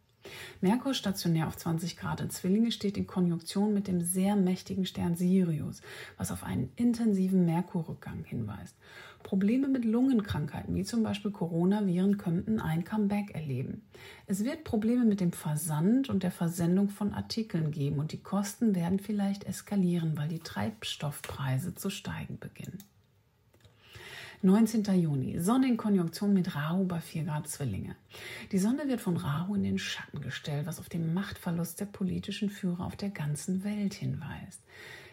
Merkur 0.61 0.93
stationär 0.93 1.47
auf 1.47 1.57
20 1.57 1.97
Grad 1.97 2.21
in 2.21 2.29
Zwillinge 2.29 2.71
steht 2.71 2.97
in 2.97 3.07
Konjunktion 3.07 3.73
mit 3.73 3.87
dem 3.87 4.01
sehr 4.01 4.35
mächtigen 4.35 4.85
Stern 4.85 5.15
Sirius, 5.15 5.81
was 6.17 6.31
auf 6.31 6.43
einen 6.43 6.71
intensiven 6.75 7.45
Merkurrückgang 7.45 8.23
hinweist. 8.23 8.75
Probleme 9.23 9.67
mit 9.67 9.83
Lungenkrankheiten 9.83 10.75
wie 10.75 10.83
zum 10.83 11.03
Beispiel 11.03 11.31
Coronaviren 11.31 12.17
könnten 12.17 12.59
ein 12.61 12.83
Comeback 12.83 13.35
erleben. 13.35 13.81
Es 14.25 14.43
wird 14.43 14.63
Probleme 14.63 15.05
mit 15.05 15.19
dem 15.19 15.33
Versand 15.33 16.09
und 16.09 16.23
der 16.23 16.31
Versendung 16.31 16.89
von 16.89 17.13
Artikeln 17.13 17.71
geben 17.71 17.99
und 17.99 18.11
die 18.11 18.21
Kosten 18.21 18.75
werden 18.75 18.99
vielleicht 18.99 19.43
eskalieren, 19.43 20.17
weil 20.17 20.29
die 20.29 20.39
Treibstoffpreise 20.39 21.75
zu 21.75 21.89
steigen 21.89 22.39
beginnen. 22.39 22.77
19. 24.43 24.83
Juni. 25.01 25.39
Sonne 25.39 25.67
in 25.67 25.77
Konjunktion 25.77 26.31
mit 26.31 26.53
Rahu 26.53 26.85
bei 26.85 26.99
4 26.99 27.23
Grad 27.23 27.47
Zwillinge. 27.47 27.95
Die 28.51 28.59
Sonne 28.59 28.87
wird 28.87 29.01
von 29.01 29.17
Rahu 29.17 29.55
in 29.55 29.63
den 29.63 29.79
Schatten 29.79 30.21
gestellt, 30.21 30.67
was 30.67 30.79
auf 30.79 30.89
den 30.89 31.11
Machtverlust 31.15 31.79
der 31.79 31.85
politischen 31.85 32.51
Führer 32.51 32.85
auf 32.85 32.95
der 32.95 33.09
ganzen 33.09 33.63
Welt 33.63 33.95
hinweist. 33.95 34.61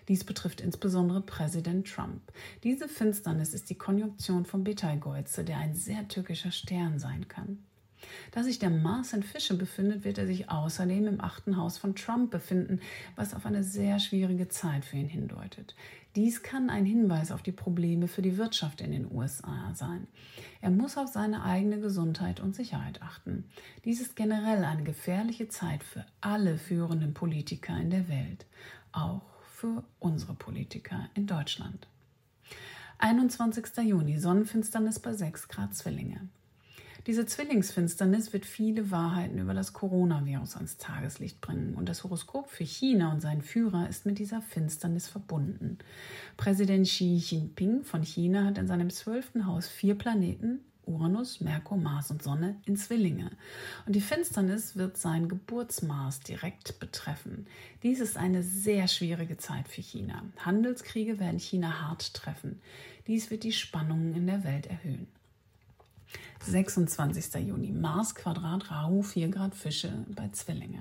Dies 0.09 0.25
betrifft 0.25 0.61
insbesondere 0.61 1.23
Präsident 1.23 1.89
Trump. 1.89 2.21
Diese 2.65 2.87
Finsternis 2.87 3.55
ist 3.55 3.71
die 3.71 3.77
Konjunktion 3.77 4.45
von 4.45 4.63
Betelgeuse, 4.63 5.43
der 5.43 5.57
ein 5.57 5.75
sehr 5.75 6.07
tückischer 6.07 6.53
Stern 6.53 6.99
sein 6.99 7.27
kann. 7.27 7.61
Da 8.33 8.43
sich 8.43 8.59
der 8.59 8.69
Mars 8.69 9.15
in 9.15 9.23
Fische 9.23 9.57
befindet, 9.57 10.05
wird 10.05 10.19
er 10.19 10.27
sich 10.27 10.51
außerdem 10.51 11.07
im 11.07 11.21
achten 11.23 11.57
Haus 11.57 11.79
von 11.79 11.95
Trump 11.95 12.31
befinden, 12.31 12.81
was 13.17 13.33
auf 13.33 13.47
eine 13.47 13.65
sehr 13.65 13.99
schwierige 13.99 14.49
Zeit 14.49 14.85
für 14.85 14.99
ihn 14.99 15.09
hindeutet. 15.09 15.75
Dies 16.17 16.45
kann 16.45 16.71
ein 16.71 16.85
Hinweis 16.85 17.33
auf 17.33 17.43
die 17.43 17.51
Probleme 17.51 18.07
für 18.07 18.23
die 18.23 18.37
Wirtschaft 18.37 18.81
in 18.81 18.93
den 18.93 19.11
USA 19.11 19.73
sein. 19.75 20.07
Er 20.61 20.71
muss 20.71 20.97
auf 20.97 21.09
seine 21.09 21.43
eigene 21.43 21.81
Gesundheit 21.81 22.39
und 22.39 22.55
Sicherheit 22.55 23.03
achten. 23.03 23.45
Dies 23.85 24.01
ist 24.01 24.15
generell 24.15 24.65
eine 24.65 24.85
gefährliche 24.85 25.49
Zeit 25.49 25.83
für 25.83 26.07
alle 26.21 26.57
führenden 26.57 27.15
Politiker 27.15 27.77
in 27.77 27.91
der 27.91 28.09
Welt, 28.09 28.47
auch 28.93 29.23
für 29.43 29.83
unsere 29.99 30.35
Politiker 30.35 31.09
in 31.15 31.27
Deutschland. 31.27 31.89
21. 32.99 33.77
Juni, 33.79 34.19
Sonnenfinsternis 34.19 35.01
bei 35.01 35.15
6 35.15 35.49
Grad 35.49 35.75
Zwillinge. 35.75 36.29
Diese 37.07 37.27
Zwillingsfinsternis 37.27 38.33
wird 38.33 38.47
viele 38.47 38.91
Wahrheiten 38.91 39.39
über 39.39 39.53
das 39.53 39.75
Coronavirus 39.75 40.57
ans 40.57 40.79
Tageslicht 40.79 41.39
bringen 41.43 41.75
und 41.75 41.87
das 41.91 42.03
Horoskop 42.03 42.49
für 42.49 42.65
China 42.65 43.13
und 43.13 43.21
seinen 43.21 43.43
Führer 43.43 43.91
ist 43.91 44.07
mit 44.07 44.19
dieser 44.19 44.41
Finsternis 44.41 45.07
verbunden. 45.07 45.77
Präsident 46.39 46.87
Xi 46.87 47.17
Jinping 47.17 47.85
von 47.85 48.03
China 48.03 48.45
hat 48.45 48.57
in 48.57 48.67
seinem 48.67 48.89
zwölften 48.89 49.45
Haus 49.47 49.69
vier 49.69 49.97
Planeten, 49.97 50.61
Uranus, 50.87 51.43
Merkur, 51.43 51.77
Mars 51.77 52.11
und 52.11 52.23
Sonne 52.23 52.57
in 52.65 52.77
Zwillinge. 52.77 53.33
Und 53.85 53.95
die 53.95 54.01
Finsternis 54.01 54.77
wird 54.77 54.97
sein 54.97 55.29
Geburtsmars 55.29 56.21
direkt 56.21 56.79
betreffen. 56.81 57.47
Dies 57.83 58.01
ist 58.01 58.17
eine 58.17 58.43
sehr 58.43 58.89
schwierige 58.89 59.37
Zeit 59.37 59.69
für 59.69 59.83
China. 59.83 60.23
Handelskriege 60.39 61.19
werden 61.19 61.39
China 61.39 61.83
hart 61.83 62.15
treffen. 62.15 62.63
Dies 63.09 63.31
wird 63.31 63.45
die 63.45 63.53
Spannungen 63.53 64.15
in 64.15 64.27
der 64.27 64.43
Welt 64.45 64.67
erhöhen. 64.67 65.07
26. 66.47 67.47
Juni, 67.47 67.73
Mars 67.73 68.15
Quadrat 68.15 68.71
Rahu 68.71 69.03
4 69.03 69.29
Grad 69.29 69.55
Fische 69.55 70.05
bei 70.15 70.29
Zwillinge. 70.29 70.81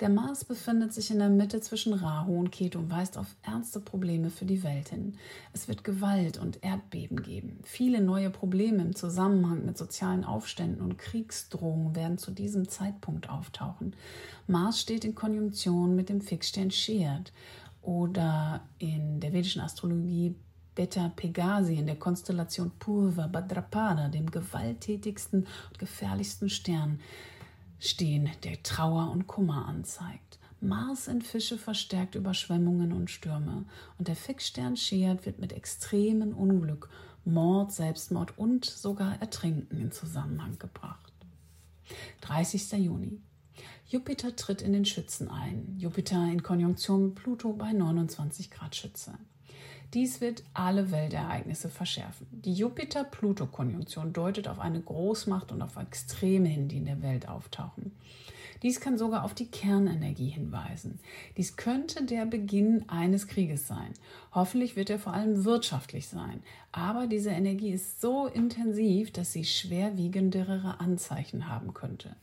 Der 0.00 0.08
Mars 0.08 0.44
befindet 0.44 0.92
sich 0.92 1.12
in 1.12 1.20
der 1.20 1.28
Mitte 1.28 1.60
zwischen 1.60 1.92
Rahu 1.92 2.36
und 2.36 2.50
Ketu 2.50 2.80
und 2.80 2.90
weist 2.90 3.16
auf 3.16 3.36
ernste 3.42 3.78
Probleme 3.78 4.30
für 4.30 4.44
die 4.44 4.64
Welt 4.64 4.88
hin. 4.88 5.16
Es 5.52 5.68
wird 5.68 5.84
Gewalt 5.84 6.38
und 6.38 6.64
Erdbeben 6.64 7.22
geben. 7.22 7.60
Viele 7.62 8.00
neue 8.00 8.30
Probleme 8.30 8.82
im 8.82 8.96
Zusammenhang 8.96 9.64
mit 9.64 9.78
sozialen 9.78 10.24
Aufständen 10.24 10.82
und 10.82 10.98
Kriegsdrohungen 10.98 11.94
werden 11.94 12.18
zu 12.18 12.32
diesem 12.32 12.68
Zeitpunkt 12.68 13.30
auftauchen. 13.30 13.94
Mars 14.48 14.80
steht 14.80 15.04
in 15.04 15.14
Konjunktion 15.14 15.94
mit 15.94 16.08
dem 16.08 16.20
Fixstern 16.20 16.72
Sheard 16.72 17.32
oder 17.80 18.62
in 18.78 19.20
der 19.20 19.32
vedischen 19.32 19.62
Astrologie 19.62 20.34
Beta 20.74 21.12
Pegasi 21.14 21.74
in 21.74 21.86
der 21.86 21.96
Konstellation 21.96 22.70
Purva 22.78 23.26
Bhadrapada, 23.26 24.08
dem 24.08 24.30
gewalttätigsten 24.30 25.46
und 25.70 25.78
gefährlichsten 25.78 26.48
Stern, 26.48 27.00
stehen, 27.78 28.30
der 28.44 28.62
Trauer 28.62 29.10
und 29.10 29.26
Kummer 29.26 29.66
anzeigt. 29.66 30.38
Mars 30.60 31.08
in 31.08 31.22
Fische 31.22 31.58
verstärkt 31.58 32.14
Überschwemmungen 32.14 32.92
und 32.92 33.10
Stürme 33.10 33.64
und 33.98 34.06
der 34.06 34.14
Fixstern 34.14 34.76
Sheard 34.76 35.26
wird 35.26 35.40
mit 35.40 35.52
extremen 35.52 36.32
Unglück, 36.32 36.88
Mord, 37.24 37.72
Selbstmord 37.72 38.38
und 38.38 38.64
sogar 38.64 39.20
Ertrinken 39.20 39.80
in 39.80 39.90
Zusammenhang 39.90 40.58
gebracht. 40.58 41.12
30. 42.22 42.72
Juni. 42.72 43.20
Jupiter 43.86 44.34
tritt 44.36 44.62
in 44.62 44.72
den 44.72 44.84
Schützen 44.84 45.28
ein. 45.28 45.76
Jupiter 45.78 46.24
in 46.30 46.42
Konjunktion 46.42 47.06
mit 47.06 47.16
Pluto 47.16 47.52
bei 47.52 47.72
29 47.72 48.50
Grad 48.50 48.74
Schütze. 48.74 49.18
Dies 49.94 50.22
wird 50.22 50.42
alle 50.54 50.90
Weltereignisse 50.90 51.68
verschärfen. 51.68 52.26
Die 52.30 52.54
Jupiter-Pluto-Konjunktion 52.54 54.14
deutet 54.14 54.48
auf 54.48 54.58
eine 54.58 54.80
Großmacht 54.80 55.52
und 55.52 55.60
auf 55.60 55.76
Extreme 55.76 56.48
hin, 56.48 56.68
die 56.68 56.78
in 56.78 56.86
der 56.86 57.02
Welt 57.02 57.28
auftauchen. 57.28 57.92
Dies 58.62 58.80
kann 58.80 58.96
sogar 58.96 59.24
auf 59.24 59.34
die 59.34 59.48
Kernenergie 59.50 60.28
hinweisen. 60.28 61.00
Dies 61.36 61.56
könnte 61.56 62.04
der 62.04 62.26
Beginn 62.26 62.88
eines 62.88 63.26
Krieges 63.26 63.66
sein. 63.66 63.92
Hoffentlich 64.32 64.76
wird 64.76 64.88
er 64.88 65.00
vor 65.00 65.12
allem 65.12 65.44
wirtschaftlich 65.44 66.06
sein. 66.06 66.42
Aber 66.70 67.06
diese 67.06 67.30
Energie 67.30 67.72
ist 67.72 68.00
so 68.00 68.26
intensiv, 68.28 69.12
dass 69.12 69.32
sie 69.32 69.44
schwerwiegendere 69.44 70.78
Anzeichen 70.78 71.48
haben 71.48 71.74
könnte. 71.74 72.14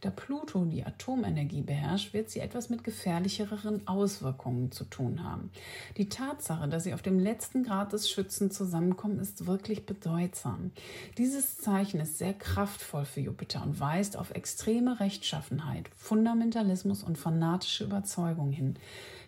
Da 0.00 0.10
Pluto 0.10 0.64
die 0.64 0.84
Atomenergie 0.84 1.62
beherrscht, 1.62 2.12
wird 2.12 2.30
sie 2.30 2.40
etwas 2.40 2.70
mit 2.70 2.84
gefährlicheren 2.84 3.86
Auswirkungen 3.86 4.70
zu 4.72 4.84
tun 4.84 5.24
haben. 5.24 5.50
Die 5.96 6.08
Tatsache, 6.08 6.68
dass 6.68 6.84
sie 6.84 6.94
auf 6.94 7.02
dem 7.02 7.18
letzten 7.18 7.62
Grad 7.62 7.92
des 7.92 8.10
Schützen 8.10 8.50
zusammenkommen, 8.50 9.18
ist 9.18 9.46
wirklich 9.46 9.86
bedeutsam. 9.86 10.70
Dieses 11.18 11.58
Zeichen 11.58 12.00
ist 12.00 12.18
sehr 12.18 12.34
kraftvoll 12.34 13.04
für 13.04 13.20
Jupiter 13.20 13.62
und 13.62 13.80
weist 13.80 14.16
auf 14.16 14.30
extreme 14.30 15.00
Rechtschaffenheit, 15.00 15.90
Fundamentalismus 15.96 17.02
und 17.02 17.18
fanatische 17.18 17.84
Überzeugung 17.84 18.50
hin. 18.52 18.76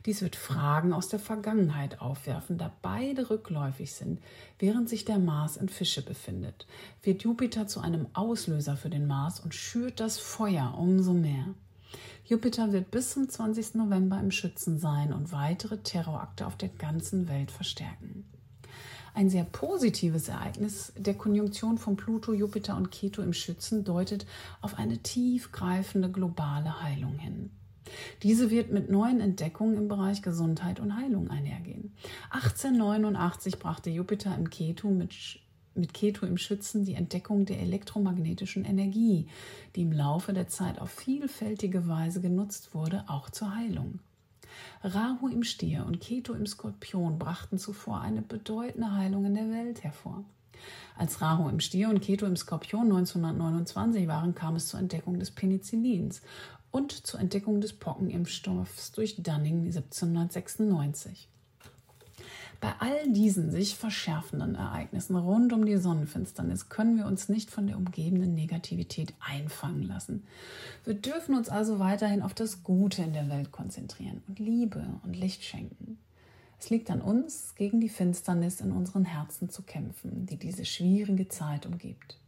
Dies 0.07 0.23
wird 0.23 0.37
Fragen 0.37 0.93
aus 0.93 1.09
der 1.09 1.19
Vergangenheit 1.19 2.01
aufwerfen, 2.01 2.59
da 2.59 2.73
beide 2.81 3.29
rückläufig 3.29 3.93
sind, 3.93 4.21
während 4.61 4.89
sich 4.89 5.05
der 5.05 5.19
Mars 5.19 5.57
in 5.57 5.69
Fische 5.69 6.01
befindet. 6.01 6.69
Wird 7.03 7.25
Jupiter 7.25 7.67
zu 7.67 7.81
einem 7.81 8.07
Auslöser 8.13 8.77
für 8.77 8.89
den 8.89 9.09
Mars 9.09 9.41
und 9.41 9.53
schürt 9.53 9.99
das 9.99 10.19
Feuer 10.19 10.77
umso 10.79 11.13
mehr. 11.13 11.47
Jupiter 12.25 12.73
wird 12.73 12.93
bis 12.93 13.11
zum 13.11 13.29
20. 13.29 13.75
November 13.75 14.21
im 14.21 14.31
Schützen 14.31 14.79
sein 14.79 15.13
und 15.13 15.33
weitere 15.33 15.79
Terrorakte 15.79 16.47
auf 16.47 16.57
der 16.57 16.69
ganzen 16.69 17.29
Welt 17.29 17.51
verstärken. 17.51 18.31
Ein 19.13 19.29
sehr 19.29 19.45
positives 19.45 20.29
Ereignis 20.29 20.93
der 20.97 21.15
Konjunktion 21.15 21.79
von 21.79 21.97
Pluto, 21.97 22.33
Jupiter 22.33 22.77
und 22.77 22.93
Keto 22.93 23.23
im 23.23 23.33
Schützen 23.33 23.83
deutet 23.83 24.25
auf 24.61 24.79
eine 24.79 24.99
tiefgreifende 24.99 26.11
globale 26.11 26.83
Heilung 26.83 27.19
hin. 27.19 27.51
Diese 28.23 28.51
wird 28.51 28.73
mit 28.73 28.91
neuen 28.91 29.21
Entdeckungen 29.21 29.77
im 29.77 29.89
Bereich 29.89 30.23
Gesundheit 30.23 30.81
und 30.81 30.97
Heilung 30.97 31.31
einhergehen. 31.31 31.93
1889 32.31 33.59
brachte 33.59 33.91
Jupiter 33.91 34.35
im 34.37 34.51
Ketu 34.51 34.91
mit 34.91 35.13
mit 35.77 35.93
Ketu 35.93 36.25
im 36.25 36.39
Schützen 36.39 36.85
die 36.85 36.95
Entdeckung 36.95 37.45
der 37.45 37.61
elektromagnetischen 37.61 38.65
Energie, 38.65 39.29
die 39.75 39.83
im 39.83 39.93
Laufe 39.93 40.33
der 40.33 40.49
Zeit 40.49 40.81
auf 40.81 40.91
vielfältige 40.91 41.87
Weise 41.87 42.23
genutzt 42.23 42.75
wurde, 42.75 43.05
auch 43.09 43.29
zur 43.31 43.55
Heilung. 43.55 44.01
Rahu 44.83 45.29
im 45.29 45.43
Stier 45.43 45.85
und 45.87 46.01
Ketu 46.01 46.33
im 46.33 46.47
Skorpion 46.47 47.19
brachten 47.19 47.59
zuvor 47.59 48.01
eine 48.01 48.23
bedeutende 48.23 48.93
Heilung 48.93 49.27
in 49.27 49.35
der 49.35 49.51
Welt 49.51 49.85
hervor. 49.85 50.25
Als 50.97 51.21
Rahu 51.21 51.49
im 51.49 51.61
Stier 51.61 51.91
und 51.91 52.01
Ketu 52.01 52.25
im 52.25 52.37
Skorpion 52.37 52.85
1929 52.85 54.09
waren, 54.09 54.35
kam 54.35 54.57
es 54.57 54.69
zur 54.69 54.81
Entdeckung 54.81 55.19
des 55.19 55.31
Penicillins 55.31 56.23
und 56.71 56.93
zur 56.93 57.21
Entdeckung 57.21 57.61
des 57.61 57.73
Pockenimpfstoffs 57.73 58.93
durch 58.93 59.23
Dunning 59.23 59.67
1796. 59.67 61.29
Bei 62.61 62.73
all 62.79 63.13
diesen 63.13 63.51
sich 63.51 63.77
verschärfenden 63.77 64.55
Ereignissen 64.55 65.15
rund 65.17 65.53
um 65.53 65.67
die 65.67 65.77
Sonnenfinsternis 65.77 66.69
können 66.69 66.97
wir 66.97 67.07
uns 67.07 67.29
nicht 67.29 67.51
von 67.51 67.67
der 67.67 67.77
umgebenden 67.77 68.35
Negativität 68.35 69.13
einfangen 69.21 69.83
lassen. 69.83 70.25
Wir 70.85 70.95
dürfen 70.95 71.35
uns 71.35 71.49
also 71.49 71.79
weiterhin 71.79 72.23
auf 72.23 72.33
das 72.33 72.63
Gute 72.63 73.03
in 73.03 73.13
der 73.13 73.29
Welt 73.29 73.53
konzentrieren 73.53 74.23
und 74.27 74.39
Liebe 74.39 74.85
und 75.05 75.15
Licht 75.15 75.45
schenken. 75.45 75.99
Es 76.59 76.71
liegt 76.71 76.91
an 76.91 77.03
uns, 77.03 77.55
gegen 77.55 77.81
die 77.81 77.91
Finsternis 77.91 78.63
in 78.63 78.73
unseren 78.73 79.05
Herzen 79.05 79.51
zu 79.51 79.63
kämpfen, 79.63 80.25
die 80.25 80.39
diese 80.39 80.65
schwierige 80.65 81.29
Zeit 81.29 81.67
umgibt. 81.67 82.19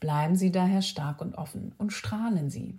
Bleiben 0.00 0.36
Sie 0.36 0.50
daher 0.50 0.80
stark 0.80 1.20
und 1.20 1.34
offen 1.34 1.72
und 1.76 1.92
strahlen 1.92 2.48
Sie. 2.48 2.78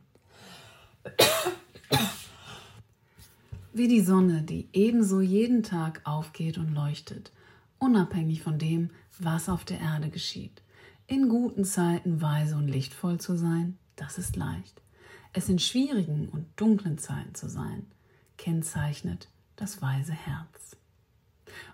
Wie 3.73 3.87
die 3.87 4.01
Sonne, 4.01 4.41
die 4.41 4.67
ebenso 4.73 5.21
jeden 5.21 5.63
Tag 5.63 6.01
aufgeht 6.03 6.57
und 6.57 6.73
leuchtet, 6.73 7.31
unabhängig 7.77 8.41
von 8.41 8.57
dem, 8.59 8.89
was 9.19 9.47
auf 9.47 9.63
der 9.63 9.79
Erde 9.79 10.09
geschieht. 10.09 10.61
In 11.07 11.29
guten 11.29 11.63
Zeiten 11.65 12.21
weise 12.21 12.55
und 12.55 12.67
lichtvoll 12.67 13.19
zu 13.19 13.37
sein, 13.37 13.77
das 13.95 14.17
ist 14.17 14.35
leicht. 14.35 14.81
Es 15.33 15.49
in 15.49 15.59
schwierigen 15.59 16.27
und 16.29 16.47
dunklen 16.55 16.97
Zeiten 16.97 17.35
zu 17.35 17.47
sein, 17.47 17.85
kennzeichnet 18.37 19.29
das 19.55 19.81
weise 19.81 20.13
Herz. 20.13 20.75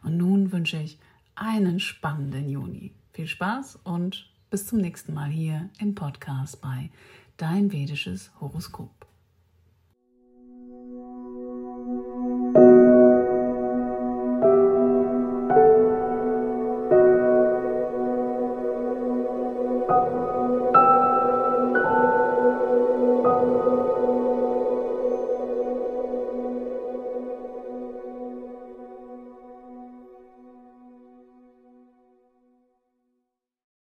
Und 0.04 0.18
nun 0.18 0.52
wünsche 0.52 0.78
ich 0.78 1.00
einen 1.36 1.80
spannenden 1.80 2.50
Juni. 2.50 2.94
Viel 3.14 3.28
Spaß 3.28 3.80
und 3.84 4.30
bis 4.50 4.68
zum 4.68 4.80
nächsten 4.80 5.14
Mal 5.14 5.30
hier 5.30 5.70
im 5.80 5.96
Podcast 5.96 6.62
bei 6.62 6.90
Dein 7.38 7.72
vedisches 7.72 8.32
Horoskop. 8.40 9.05